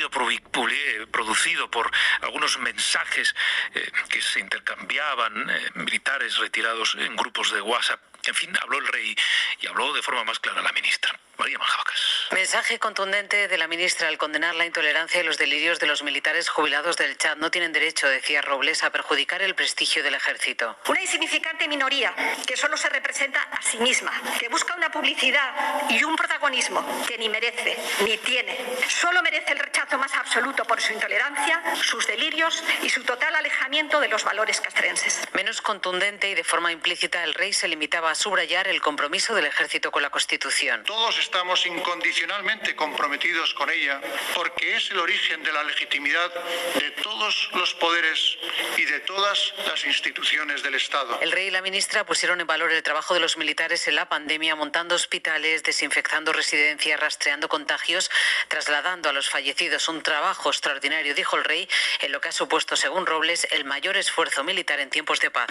producido 1.11 1.71
por 1.71 1.91
algunos 2.23 2.59
mensajes 2.59 3.35
eh, 3.75 3.91
que 4.09 4.21
se 4.21 4.41
intercambiaban, 4.41 5.51
eh, 5.51 5.71
militares 5.75 6.37
retirados 6.39 6.97
en 6.99 7.17
grupos 7.17 7.53
de 7.53 7.61
WhatsApp. 7.61 8.01
En 8.27 8.35
fin, 8.35 8.53
habló 8.63 8.79
el 8.79 8.87
rey 8.87 9.15
y 9.61 9.67
habló 9.67 9.93
de 9.93 10.03
forma 10.03 10.25
más 10.25 10.39
clara 10.41 10.63
la 10.63 10.73
ministra, 10.73 11.19
María 11.39 11.59
Manjabacas. 11.59 12.01
Mensaje 12.31 12.79
contundente 12.79 13.49
de 13.49 13.59
la 13.59 13.67
ministra 13.69 14.09
al 14.09 14.19
condenar 14.19 14.55
la 14.55 14.67
intolerancia 14.67 15.21
y 15.21 15.25
los 15.25 15.37
delirios 15.37 15.79
de 15.81 15.87
los 15.87 16.03
militares 16.03 16.49
jubilados 16.49 16.97
del 16.97 17.17
Chad. 17.17 17.37
No 17.37 17.51
tienen 17.51 17.73
derecho, 17.73 18.09
decía 18.09 18.41
Robles, 18.41 18.83
a 18.83 18.91
perjudicar 18.91 19.43
el 19.43 19.55
prestigio 19.55 20.03
del 20.03 20.15
ejército. 20.15 20.77
Una 20.89 21.01
insignificante 21.01 21.69
minoría 21.69 22.15
que 22.47 22.57
solo 22.57 22.77
se 22.77 22.89
representa 22.89 23.41
a 23.43 23.63
sí 23.63 23.79
misma, 23.79 24.13
que 24.39 24.49
busca 24.49 24.75
una 24.75 24.91
publicidad 24.91 25.55
y 25.91 26.03
un 26.05 26.17
protagonismo 26.17 26.85
que 27.07 27.19
ni 27.19 27.29
merece 27.29 27.77
ni 28.05 28.17
tiene. 28.19 28.59
Solo 28.89 29.23
merece 29.23 29.53
el 29.53 29.59
rechazo 29.59 29.99
más 29.99 30.15
absoluto 30.15 30.65
por 30.65 30.81
su 30.81 30.93
intolerancia, 30.93 31.63
sus 31.83 32.07
delirios 32.07 32.63
y 32.83 32.91
su 32.91 33.03
total 33.05 33.35
alejamiento 33.35 34.01
de 34.01 34.09
los 34.09 34.25
valores 34.25 34.61
castrenses. 34.61 35.21
Menos 35.33 35.61
contundente 35.61 36.29
y 36.29 36.35
de 36.35 36.45
forma 36.45 36.73
implícita, 36.73 37.23
el 37.25 37.35
rey 37.35 37.53
se 37.53 37.69
limitaba 37.69 38.11
a 38.11 38.15
subrayar 38.15 38.69
el 38.69 38.81
compromiso 38.81 39.35
del 39.35 39.47
ejército 39.47 39.91
con 39.91 40.03
la 40.03 40.11
Constitución. 40.11 40.85
Todos 40.85 41.24
estamos 41.25 41.65
incondicionalmente 41.65 42.77
comprometidos 42.77 43.55
con 43.55 43.71
ella 43.71 43.99
porque 44.35 44.77
es 44.77 44.91
el 44.91 44.99
origen 44.99 45.43
de 45.43 45.53
la 45.53 45.65
legitimidad 45.65 46.31
de 46.79 46.91
todos 47.03 47.49
los 47.55 47.73
poderes 47.75 48.37
y 48.77 48.85
de 48.85 49.01
todas 49.01 49.55
las 49.67 49.87
instituciones 49.87 50.63
del 50.63 50.75
Estado. 50.75 51.19
El 51.23 51.33
rey 51.33 51.47
y 51.47 51.51
la 51.51 51.63
ministra 51.63 52.05
pusieron 52.05 52.43
en 52.43 52.47
valor 52.47 52.71
el 52.73 52.83
trabajo 52.83 53.15
de 53.15 53.21
los 53.21 53.39
militares 53.39 53.89
en 53.89 53.95
la 53.95 54.07
pandemia, 54.07 54.55
montando 54.55 54.95
hospitales, 54.95 55.63
desinfectando 55.63 56.31
residencias, 56.35 57.01
rastreando 57.01 57.49
contagios, 57.49 58.11
trasladando 58.49 59.09
a 59.09 59.13
los 59.15 59.31
fallecidos. 59.31 59.89
Un 59.89 60.03
trabajo 60.03 60.51
extraordinario, 60.51 61.15
dijo 61.15 61.39
el 61.39 61.45
rey, 61.45 61.67
en 62.01 62.13
lo 62.13 62.21
que 62.21 62.29
ha 62.29 62.33
supuesto, 62.33 62.77
según 62.77 63.07
Robles, 63.07 63.49
el 63.51 63.65
mayor 63.65 63.97
esfuerzo 63.97 64.45
militar 64.45 64.79
en 64.79 64.91
tiempos 64.91 65.21
de 65.21 65.31
paz. 65.31 65.49